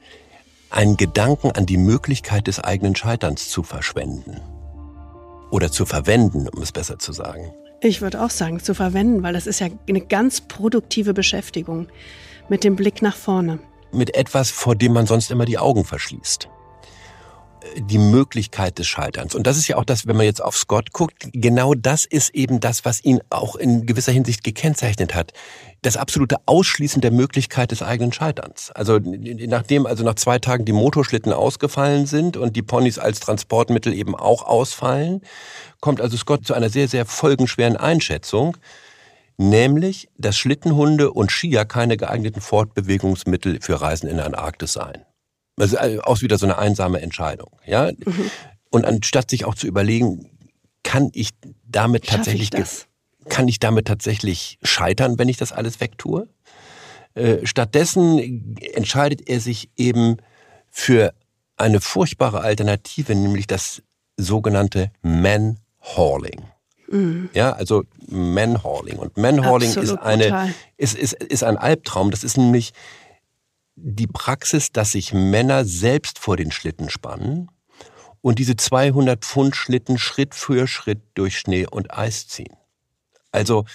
[0.70, 4.42] einen Gedanken an die Möglichkeit des eigenen Scheiterns zu verschwenden.
[5.52, 7.54] Oder zu verwenden, um es besser zu sagen.
[7.82, 11.88] Ich würde auch sagen, zu verwenden, weil das ist ja eine ganz produktive Beschäftigung
[12.50, 13.60] mit dem Blick nach vorne.
[13.92, 16.50] Mit etwas, vor dem man sonst immer die Augen verschließt.
[17.78, 19.36] Die Möglichkeit des Scheiterns.
[19.36, 22.36] Und das ist ja auch das, wenn man jetzt auf Scott guckt, genau das ist
[22.36, 25.34] eben das, was ihn auch in gewisser Hinsicht gekennzeichnet hat
[25.84, 28.72] das absolute Ausschließen der Möglichkeit des eigenen Scheiterns.
[28.72, 33.94] Also nachdem also nach zwei Tagen die Motorschlitten ausgefallen sind und die Ponys als Transportmittel
[33.94, 35.22] eben auch ausfallen,
[35.82, 38.58] kommt also Scott zu einer sehr, sehr folgenschweren Einschätzung,
[39.38, 45.06] nämlich, dass Schlittenhunde und Skier keine geeigneten Fortbewegungsmittel für Reisen in der Antarktis seien.
[45.58, 47.50] Also aus wieder so eine einsame Entscheidung.
[47.66, 47.92] Ja?
[47.92, 48.32] Mhm.
[48.70, 50.30] Und anstatt sich auch zu überlegen,
[50.84, 51.30] kann ich
[51.66, 52.88] damit tatsächlich ich
[53.30, 56.28] kann ich damit tatsächlich scheitern, wenn ich das alles wegtue?
[57.16, 60.18] Äh, stattdessen entscheidet er sich eben
[60.70, 61.14] für
[61.56, 63.82] eine furchtbare Alternative, nämlich das
[64.18, 66.42] sogenannte Manhauling.
[66.88, 67.30] Mhm.
[67.34, 68.98] Ja, also Manhauling.
[68.98, 72.12] Und Manhauling ist eine, ist, ist, ist ein Albtraum.
[72.12, 72.74] Das ist nämlich
[73.76, 77.50] die Praxis, dass sich Männer selbst vor den Schlitten spannen
[78.22, 82.56] und diese 200 Pfund Schlitten Schritt für Schritt durch Schnee und Eis ziehen.
[83.32, 83.66] Also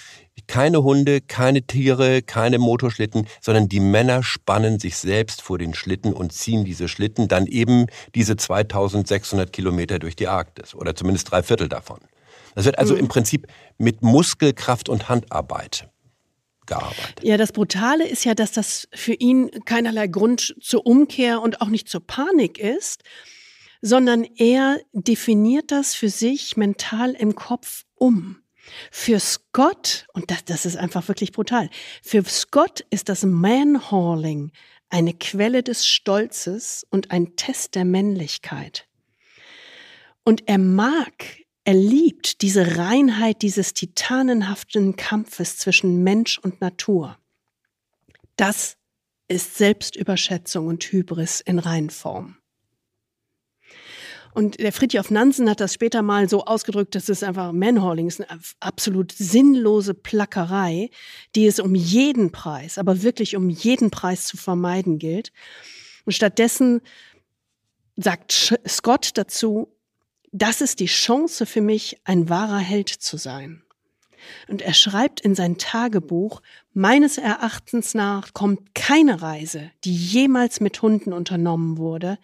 [0.47, 6.13] keine Hunde, keine Tiere, keine Motorschlitten, sondern die Männer spannen sich selbst vor den Schlitten
[6.13, 11.43] und ziehen diese Schlitten dann eben diese 2600 Kilometer durch die Arktis oder zumindest drei
[11.43, 11.99] Viertel davon.
[12.55, 13.01] Das wird also mhm.
[13.01, 13.47] im Prinzip
[13.77, 15.89] mit Muskelkraft und Handarbeit
[16.69, 17.19] gearbeitet.
[17.23, 21.67] Ja, das Brutale ist ja, dass das für ihn keinerlei Grund zur Umkehr und auch
[21.67, 23.03] nicht zur Panik ist,
[23.81, 28.37] sondern er definiert das für sich mental im Kopf um.
[28.91, 31.69] Für Scott, und das, das ist einfach wirklich brutal,
[32.03, 34.51] für Scott ist das Manhauling
[34.89, 38.87] eine Quelle des Stolzes und ein Test der Männlichkeit.
[40.23, 41.38] Und er mag,
[41.69, 47.19] er liebt diese Reinheit dieses titanenhaften Kampfes zwischen Mensch und Natur.
[48.37, 48.77] Das
[49.27, 52.37] ist Selbstüberschätzung und Hybris in Reinform.
[54.33, 58.19] Und der Fritjof Nansen hat das später mal so ausgedrückt, dass es einfach Manhauling ist,
[58.19, 60.89] eine absolut sinnlose Plackerei,
[61.35, 65.31] die es um jeden Preis, aber wirklich um jeden Preis zu vermeiden gilt.
[66.05, 66.81] Und stattdessen
[67.95, 69.75] sagt Scott dazu,
[70.31, 73.63] das ist die Chance für mich, ein wahrer Held zu sein.
[74.47, 76.41] Und er schreibt in sein Tagebuch,
[76.73, 82.17] meines Erachtens nach kommt keine Reise, die jemals mit Hunden unternommen wurde,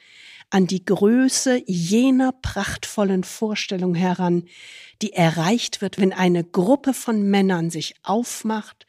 [0.50, 4.46] an die Größe jener prachtvollen Vorstellung heran,
[5.02, 8.86] die erreicht wird, wenn eine Gruppe von Männern sich aufmacht,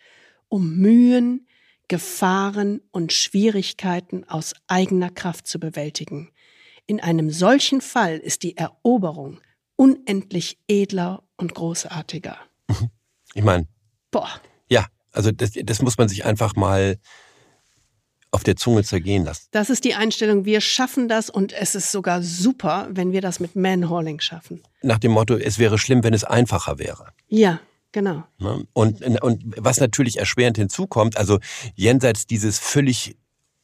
[0.48, 1.46] um Mühen,
[1.88, 6.30] Gefahren und Schwierigkeiten aus eigener Kraft zu bewältigen.
[6.86, 9.40] In einem solchen Fall ist die Eroberung
[9.76, 12.36] unendlich edler und großartiger.
[13.34, 13.66] Ich meine,
[14.10, 14.28] boah.
[14.68, 16.98] Ja, also das, das muss man sich einfach mal
[18.30, 19.46] auf der Zunge zergehen lassen.
[19.50, 23.40] Das ist die Einstellung, wir schaffen das und es ist sogar super, wenn wir das
[23.40, 24.62] mit Manhauling schaffen.
[24.82, 27.12] Nach dem Motto, es wäre schlimm, wenn es einfacher wäre.
[27.28, 27.60] Ja,
[27.92, 28.24] genau.
[28.38, 28.64] Ne?
[28.72, 31.38] Und, und was natürlich erschwerend hinzukommt, also
[31.74, 33.16] jenseits dieses völlig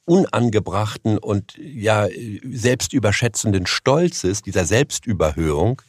[0.05, 2.09] unangebrachten und ja
[2.45, 5.83] selbstüberschätzenden Stolzes, dieser Selbstüberhöhung,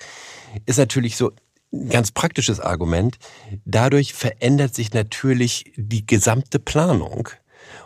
[0.66, 1.32] ist natürlich so
[1.72, 3.18] ein ganz praktisches Argument.
[3.66, 7.30] Dadurch verändert sich natürlich die gesamte Planung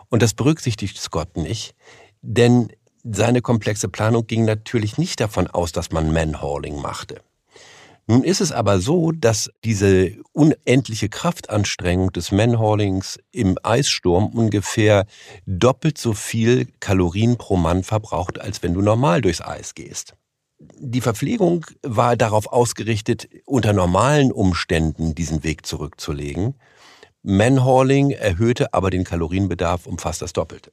[0.09, 1.75] Und das berücksichtigt Scott nicht,
[2.21, 2.69] denn
[3.03, 7.21] seine komplexe Planung ging natürlich nicht davon aus, dass man Manhauling machte.
[8.10, 15.05] Nun ist es aber so, dass diese unendliche Kraftanstrengung des Manhaulings im Eissturm ungefähr
[15.45, 20.16] doppelt so viel Kalorien pro Mann verbraucht, als wenn du normal durchs Eis gehst.
[20.80, 26.55] Die Verpflegung war darauf ausgerichtet, unter normalen Umständen diesen Weg zurückzulegen.
[27.24, 30.72] Manhauling erhöhte aber den Kalorienbedarf um fast das Doppelte.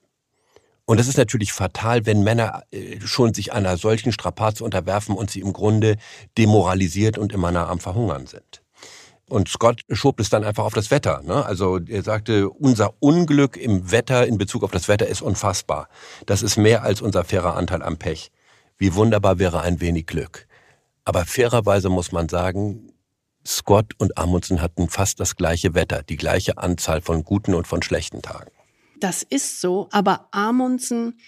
[0.86, 5.30] Und das ist natürlich fatal, wenn Männer äh, schon sich einer solchen Strapaz unterwerfen und
[5.30, 5.96] sie im Grunde
[6.36, 8.62] demoralisiert und immer nah am Verhungern sind.
[9.26, 11.22] Und Scott schob es dann einfach auf das Wetter.
[11.24, 11.44] Ne?
[11.44, 15.88] Also er sagte, unser Unglück im Wetter in Bezug auf das Wetter ist unfassbar.
[16.26, 18.30] Das ist mehr als unser fairer Anteil am Pech.
[18.76, 20.46] Wie wunderbar wäre ein wenig Glück.
[21.06, 22.92] Aber fairerweise muss man sagen,
[23.46, 27.82] Scott und Amundsen hatten fast das gleiche Wetter, die gleiche Anzahl von guten und von
[27.82, 28.50] schlechten Tagen.
[29.04, 31.20] Das ist so, aber Amundsen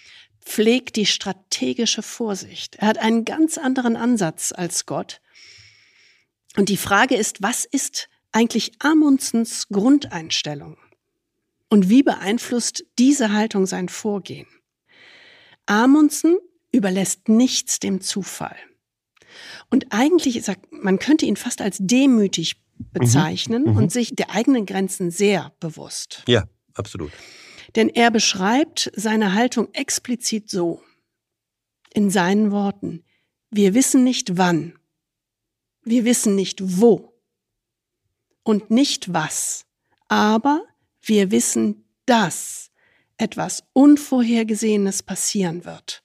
[0.43, 2.77] pflegt die strategische Vorsicht.
[2.77, 5.21] Er hat einen ganz anderen Ansatz als Scott.
[6.55, 10.75] Und die Frage ist, was ist eigentlich Amundsens Grundeinstellung?
[11.69, 14.47] Und wie beeinflusst diese Haltung sein Vorgehen?
[15.67, 16.39] Amundsen
[16.71, 18.57] überlässt nichts dem Zufall.
[19.69, 22.55] Und eigentlich er, man könnte ihn fast als demütig
[22.91, 23.77] bezeichnen mhm, mhm.
[23.77, 26.23] und sich der eigenen Grenzen sehr bewusst.
[26.27, 27.11] Ja, absolut.
[27.75, 30.81] Denn er beschreibt seine Haltung explizit so.
[31.93, 33.03] In seinen Worten.
[33.49, 34.77] Wir wissen nicht wann.
[35.83, 37.13] Wir wissen nicht wo.
[38.43, 39.65] Und nicht was.
[40.07, 40.63] Aber
[41.01, 42.71] wir wissen, dass
[43.17, 46.03] etwas Unvorhergesehenes passieren wird.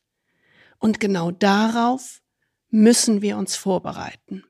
[0.79, 2.21] Und genau darauf
[2.71, 4.45] müssen wir uns vorbereiten.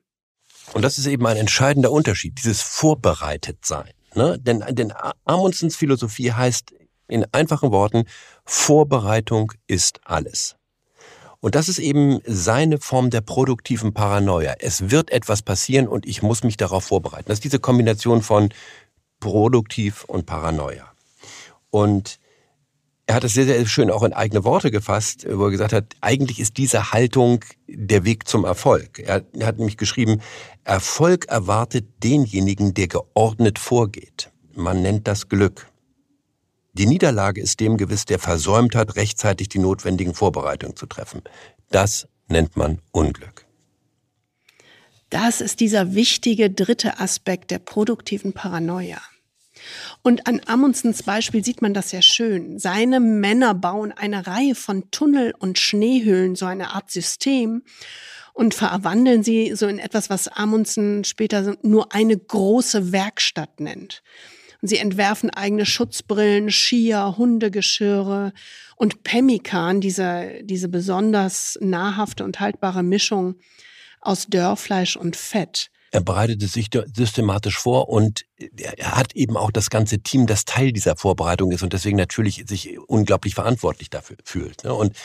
[0.73, 3.91] Und das ist eben ein entscheidender Unterschied, dieses Vorbereitetsein.
[4.15, 4.39] Ne?
[4.39, 4.93] Denn, denn
[5.25, 6.73] Amundsens Philosophie heißt
[7.07, 8.05] in einfachen Worten,
[8.45, 10.55] Vorbereitung ist alles.
[11.39, 14.55] Und das ist eben seine Form der produktiven Paranoia.
[14.59, 17.25] Es wird etwas passieren und ich muss mich darauf vorbereiten.
[17.27, 18.49] Das ist diese Kombination von
[19.19, 20.89] produktiv und Paranoia.
[21.69, 22.17] Und
[23.05, 25.95] er hat es sehr, sehr schön auch in eigene Worte gefasst, wo er gesagt hat,
[25.99, 28.99] eigentlich ist diese Haltung der Weg zum Erfolg.
[28.99, 30.21] Er hat nämlich geschrieben,
[30.63, 34.31] Erfolg erwartet denjenigen, der geordnet vorgeht.
[34.55, 35.67] Man nennt das Glück.
[36.73, 41.21] Die Niederlage ist dem gewiss, der versäumt hat, rechtzeitig die notwendigen Vorbereitungen zu treffen.
[41.69, 43.45] Das nennt man Unglück.
[45.11, 48.99] Das ist dieser wichtige dritte Aspekt der produktiven Paranoia.
[50.01, 52.57] Und an Amundsens Beispiel sieht man das sehr schön.
[52.57, 57.61] Seine Männer bauen eine Reihe von Tunnel- und Schneehöhlen, so eine Art System,
[58.33, 64.01] und verwandeln sie so in etwas, was Amundsen später nur eine große Werkstatt nennt.
[64.65, 68.31] Sie entwerfen eigene Schutzbrillen, Skier, Hundegeschirre
[68.77, 73.35] und Pemmikan, diese, diese besonders nahrhafte und haltbare Mischung
[73.99, 75.69] aus Dörrfleisch und Fett.
[75.93, 78.25] Er bereitet es sich systematisch vor und
[78.57, 82.45] er hat eben auch das ganze Team, das Teil dieser Vorbereitung ist und deswegen natürlich
[82.47, 84.63] sich unglaublich verantwortlich dafür fühlt.
[84.63, 84.73] Ne?
[84.73, 84.95] Und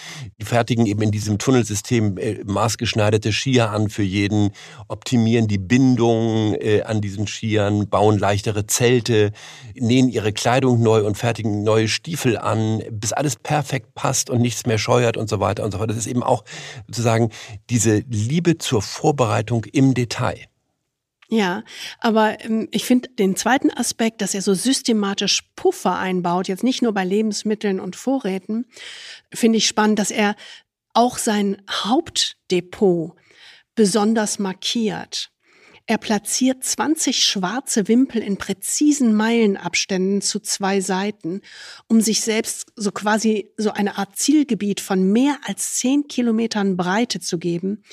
[0.41, 4.53] die fertigen eben in diesem Tunnelsystem äh, maßgeschneiderte Skier an für jeden,
[4.89, 9.32] optimieren die Bindung äh, an diesen Skiern, bauen leichtere Zelte,
[9.74, 14.64] nähen ihre Kleidung neu und fertigen neue Stiefel an, bis alles perfekt passt und nichts
[14.64, 15.91] mehr scheuert und so weiter und so fort.
[15.91, 16.45] Das ist eben auch
[16.86, 17.28] sozusagen
[17.68, 20.39] diese Liebe zur Vorbereitung im Detail.
[21.31, 21.62] Ja,
[22.01, 26.81] aber ähm, ich finde den zweiten Aspekt, dass er so systematisch Puffer einbaut, jetzt nicht
[26.81, 28.66] nur bei Lebensmitteln und Vorräten,
[29.33, 30.37] finde ich spannend, dass er
[30.95, 33.14] auch sein Hauptdepot
[33.74, 35.31] besonders markiert.
[35.87, 41.41] Er platziert 20 schwarze Wimpel in präzisen Meilenabständen zu zwei Seiten,
[41.87, 47.20] um sich selbst so quasi so eine Art Zielgebiet von mehr als zehn Kilometern Breite
[47.20, 47.85] zu geben,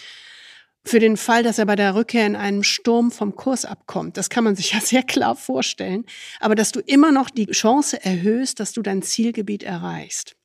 [0.85, 4.17] für den Fall, dass er bei der Rückkehr in einem Sturm vom Kurs abkommt.
[4.17, 6.05] Das kann man sich ja sehr klar vorstellen.
[6.39, 10.35] Aber dass du immer noch die Chance erhöhst, dass du dein Zielgebiet erreichst.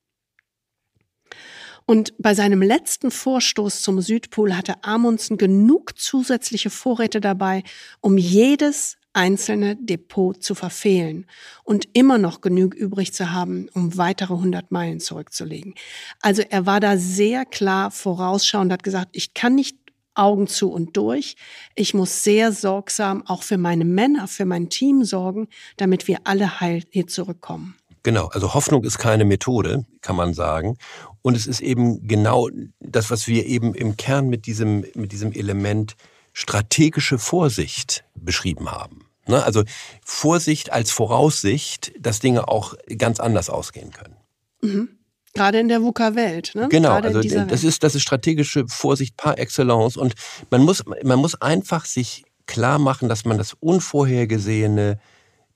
[1.86, 7.64] Und bei seinem letzten Vorstoß zum Südpol hatte Amundsen genug zusätzliche Vorräte dabei,
[8.01, 11.26] um jedes einzelne Depot zu verfehlen
[11.64, 15.74] und immer noch genug übrig zu haben, um weitere 100 Meilen zurückzulegen.
[16.20, 19.80] Also er war da sehr klar vorausschauend, hat gesagt, ich kann nicht
[20.21, 21.37] Augen zu und durch.
[21.75, 26.61] Ich muss sehr sorgsam auch für meine Männer, für mein Team sorgen, damit wir alle
[26.61, 27.75] heil hier zurückkommen.
[28.03, 30.79] Genau, also Hoffnung ist keine Methode, kann man sagen.
[31.23, 32.49] Und es ist eben genau
[32.81, 35.97] das, was wir eben im Kern mit diesem, mit diesem Element
[36.33, 39.07] strategische Vorsicht beschrieben haben.
[39.27, 39.43] Ne?
[39.43, 39.64] Also
[40.05, 44.16] Vorsicht als Voraussicht, dass Dinge auch ganz anders ausgehen können.
[44.62, 44.99] Mhm.
[45.35, 46.53] Gerade in der VUCA-Welt.
[46.55, 46.68] Ne?
[46.68, 49.97] Genau, Gerade also das ist, das ist strategische Vorsicht par excellence.
[49.97, 50.14] Und
[50.51, 54.99] man muss, man muss einfach sich klar machen, dass man das Unvorhergesehene,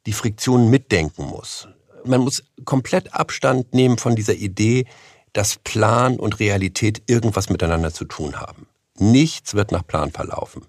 [0.06, 1.66] die Friktionen mitdenken muss.
[2.04, 4.86] Man muss komplett Abstand nehmen von dieser Idee,
[5.32, 8.68] dass Plan und Realität irgendwas miteinander zu tun haben.
[8.98, 10.62] Nichts wird nach Plan verlaufen.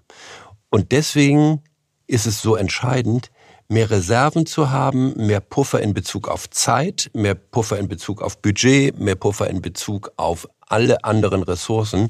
[0.70, 1.62] Und deswegen
[2.08, 3.30] ist es so entscheidend,
[3.68, 8.40] mehr Reserven zu haben, mehr Puffer in Bezug auf Zeit, mehr Puffer in Bezug auf
[8.40, 12.08] Budget, mehr Puffer in Bezug auf alle anderen Ressourcen,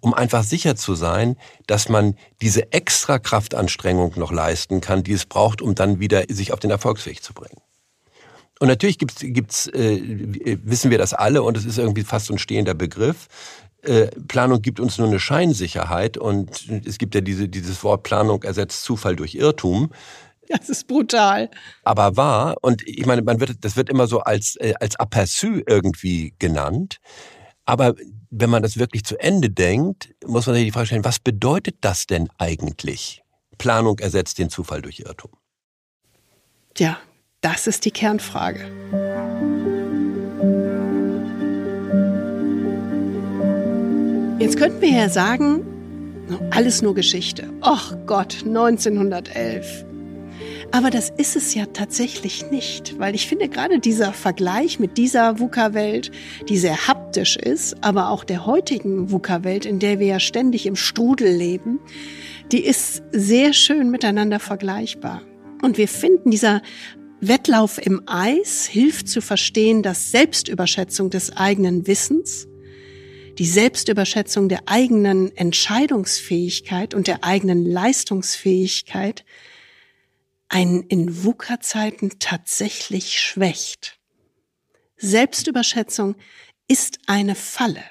[0.00, 1.36] um einfach sicher zu sein,
[1.66, 6.52] dass man diese extra Kraftanstrengung noch leisten kann, die es braucht, um dann wieder sich
[6.52, 7.60] auf den Erfolgsweg zu bringen.
[8.60, 12.38] Und natürlich gibt's, gibt's, äh, wissen wir das alle und es ist irgendwie fast ein
[12.38, 13.28] stehender Begriff.
[13.82, 18.42] Äh, Planung gibt uns nur eine Scheinsicherheit und es gibt ja diese, dieses Wort Planung
[18.42, 19.90] ersetzt Zufall durch Irrtum.
[20.58, 21.50] Das ist brutal.
[21.84, 22.56] Aber wahr.
[22.62, 26.98] Und ich meine, man wird, das wird immer so als, äh, als Aperçu irgendwie genannt.
[27.64, 27.94] Aber
[28.30, 31.76] wenn man das wirklich zu Ende denkt, muss man sich die Frage stellen, was bedeutet
[31.82, 33.22] das denn eigentlich?
[33.58, 35.32] Planung ersetzt den Zufall durch Irrtum.
[36.78, 36.98] Ja,
[37.40, 38.70] das ist die Kernfrage.
[44.38, 45.64] Jetzt könnten wir ja sagen,
[46.52, 47.50] alles nur Geschichte.
[47.62, 49.87] Och Gott, 1911.
[50.70, 55.40] Aber das ist es ja tatsächlich nicht, weil ich finde gerade dieser Vergleich mit dieser
[55.40, 56.10] VUCA-Welt,
[56.48, 60.76] die sehr haptisch ist, aber auch der heutigen VUCA-Welt, in der wir ja ständig im
[60.76, 61.80] Strudel leben,
[62.52, 65.22] die ist sehr schön miteinander vergleichbar.
[65.62, 66.62] Und wir finden, dieser
[67.20, 72.46] Wettlauf im Eis hilft zu verstehen, dass Selbstüberschätzung des eigenen Wissens,
[73.38, 79.24] die Selbstüberschätzung der eigenen Entscheidungsfähigkeit und der eigenen Leistungsfähigkeit
[80.48, 83.98] einen in VUCA-Zeiten tatsächlich schwächt.
[84.96, 86.16] Selbstüberschätzung
[86.66, 87.84] ist eine Falle.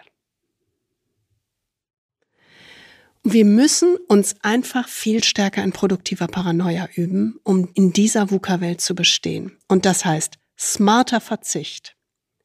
[3.24, 8.96] Wir müssen uns einfach viel stärker in produktiver Paranoia üben, um in dieser VUCA-Welt zu
[8.96, 9.58] bestehen.
[9.68, 11.96] Und das heißt smarter Verzicht.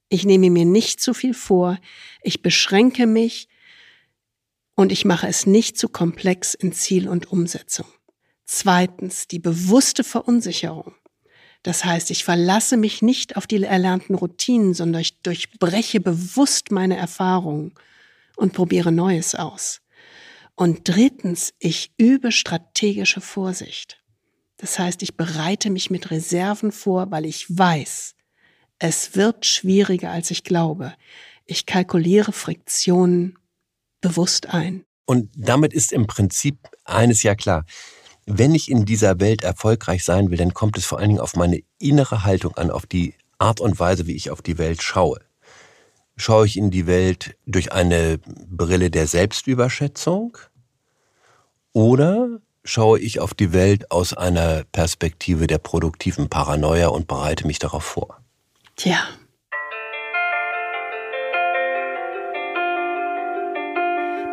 [0.08, 1.78] Ich nehme mir nicht zu viel vor,
[2.22, 3.48] ich beschränke mich
[4.74, 7.86] und ich mache es nicht zu komplex in Ziel und Umsetzung.
[8.44, 10.94] Zweitens die bewusste Verunsicherung.
[11.62, 16.96] Das heißt, ich verlasse mich nicht auf die erlernten Routinen, sondern ich durchbreche bewusst meine
[16.96, 17.72] Erfahrungen
[18.36, 19.80] und probiere Neues aus.
[20.56, 24.02] Und drittens, ich übe strategische Vorsicht.
[24.56, 28.14] Das heißt, ich bereite mich mit Reserven vor, weil ich weiß,
[28.78, 30.94] es wird schwieriger, als ich glaube.
[31.46, 33.38] Ich kalkuliere Friktionen
[34.00, 34.84] bewusst ein.
[35.04, 37.64] Und damit ist im Prinzip eines ja klar
[38.26, 41.34] wenn ich in dieser Welt erfolgreich sein will, dann kommt es vor allen Dingen auf
[41.34, 45.20] meine innere Haltung an, auf die Art und Weise, wie ich auf die Welt schaue.
[46.16, 50.38] Schaue ich in die Welt durch eine Brille der Selbstüberschätzung
[51.72, 57.58] oder schaue ich auf die Welt aus einer Perspektive der produktiven Paranoia und bereite mich
[57.58, 58.18] darauf vor?
[58.76, 58.98] Tja.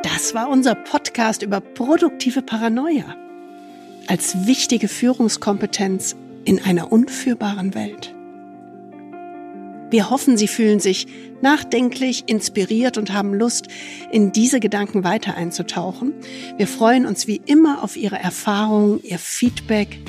[0.04, 3.16] Das war unser Podcast über produktive Paranoia
[4.10, 8.14] als wichtige Führungskompetenz in einer unführbaren Welt.
[9.92, 11.08] Wir hoffen, Sie fühlen sich
[11.42, 13.68] nachdenklich, inspiriert und haben Lust,
[14.12, 16.14] in diese Gedanken weiter einzutauchen.
[16.58, 20.00] Wir freuen uns wie immer auf Ihre Erfahrungen, Ihr Feedback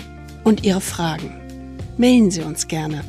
[0.45, 1.35] und Ihre Fragen.
[1.97, 3.05] Mailen Sie uns gerne.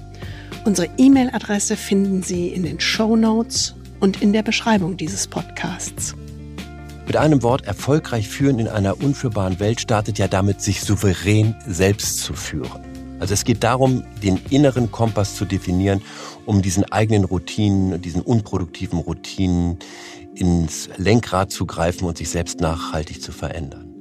[0.65, 6.15] Unsere E-Mail-Adresse finden Sie in den Show Notes und in der Beschreibung dieses Podcasts.
[7.11, 12.19] Mit einem Wort erfolgreich führen in einer unführbaren Welt startet ja damit, sich souverän selbst
[12.21, 12.85] zu führen.
[13.19, 16.01] Also es geht darum, den inneren Kompass zu definieren,
[16.45, 19.77] um diesen eigenen Routinen, diesen unproduktiven Routinen
[20.35, 23.91] ins Lenkrad zu greifen und sich selbst nachhaltig zu verändern.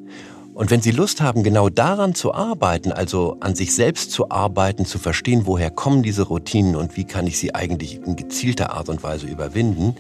[0.55, 4.85] Und wenn Sie Lust haben, genau daran zu arbeiten, also an sich selbst zu arbeiten,
[4.85, 8.89] zu verstehen, woher kommen diese Routinen und wie kann ich sie eigentlich in gezielter Art
[8.89, 9.97] und Weise überwinden,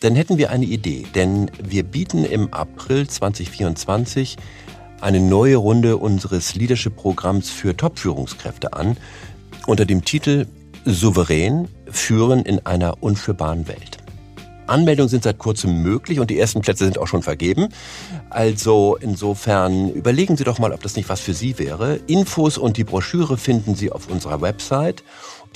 [0.00, 4.36] dann hätten wir eine Idee, denn wir bieten im April 2024
[5.00, 8.96] eine neue Runde unseres Leadership-Programms für Top-Führungskräfte an
[9.66, 10.46] unter dem Titel
[10.84, 13.98] Souverän führen in einer unführbaren Welt.
[14.68, 17.68] Anmeldungen sind seit kurzem möglich und die ersten Plätze sind auch schon vergeben.
[18.30, 21.96] Also insofern überlegen Sie doch mal, ob das nicht was für Sie wäre.
[22.06, 25.02] Infos und die Broschüre finden Sie auf unserer Website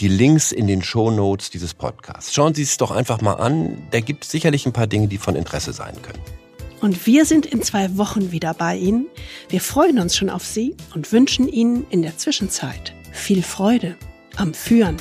[0.01, 2.32] die Links in den Show Notes dieses Podcasts.
[2.32, 3.86] Schauen Sie es doch einfach mal an.
[3.90, 6.20] Da gibt es sicherlich ein paar Dinge, die von Interesse sein können.
[6.80, 9.07] Und wir sind in zwei Wochen wieder bei Ihnen.
[9.49, 13.97] Wir freuen uns schon auf Sie und wünschen Ihnen in der Zwischenzeit viel Freude
[14.36, 14.97] am Führen.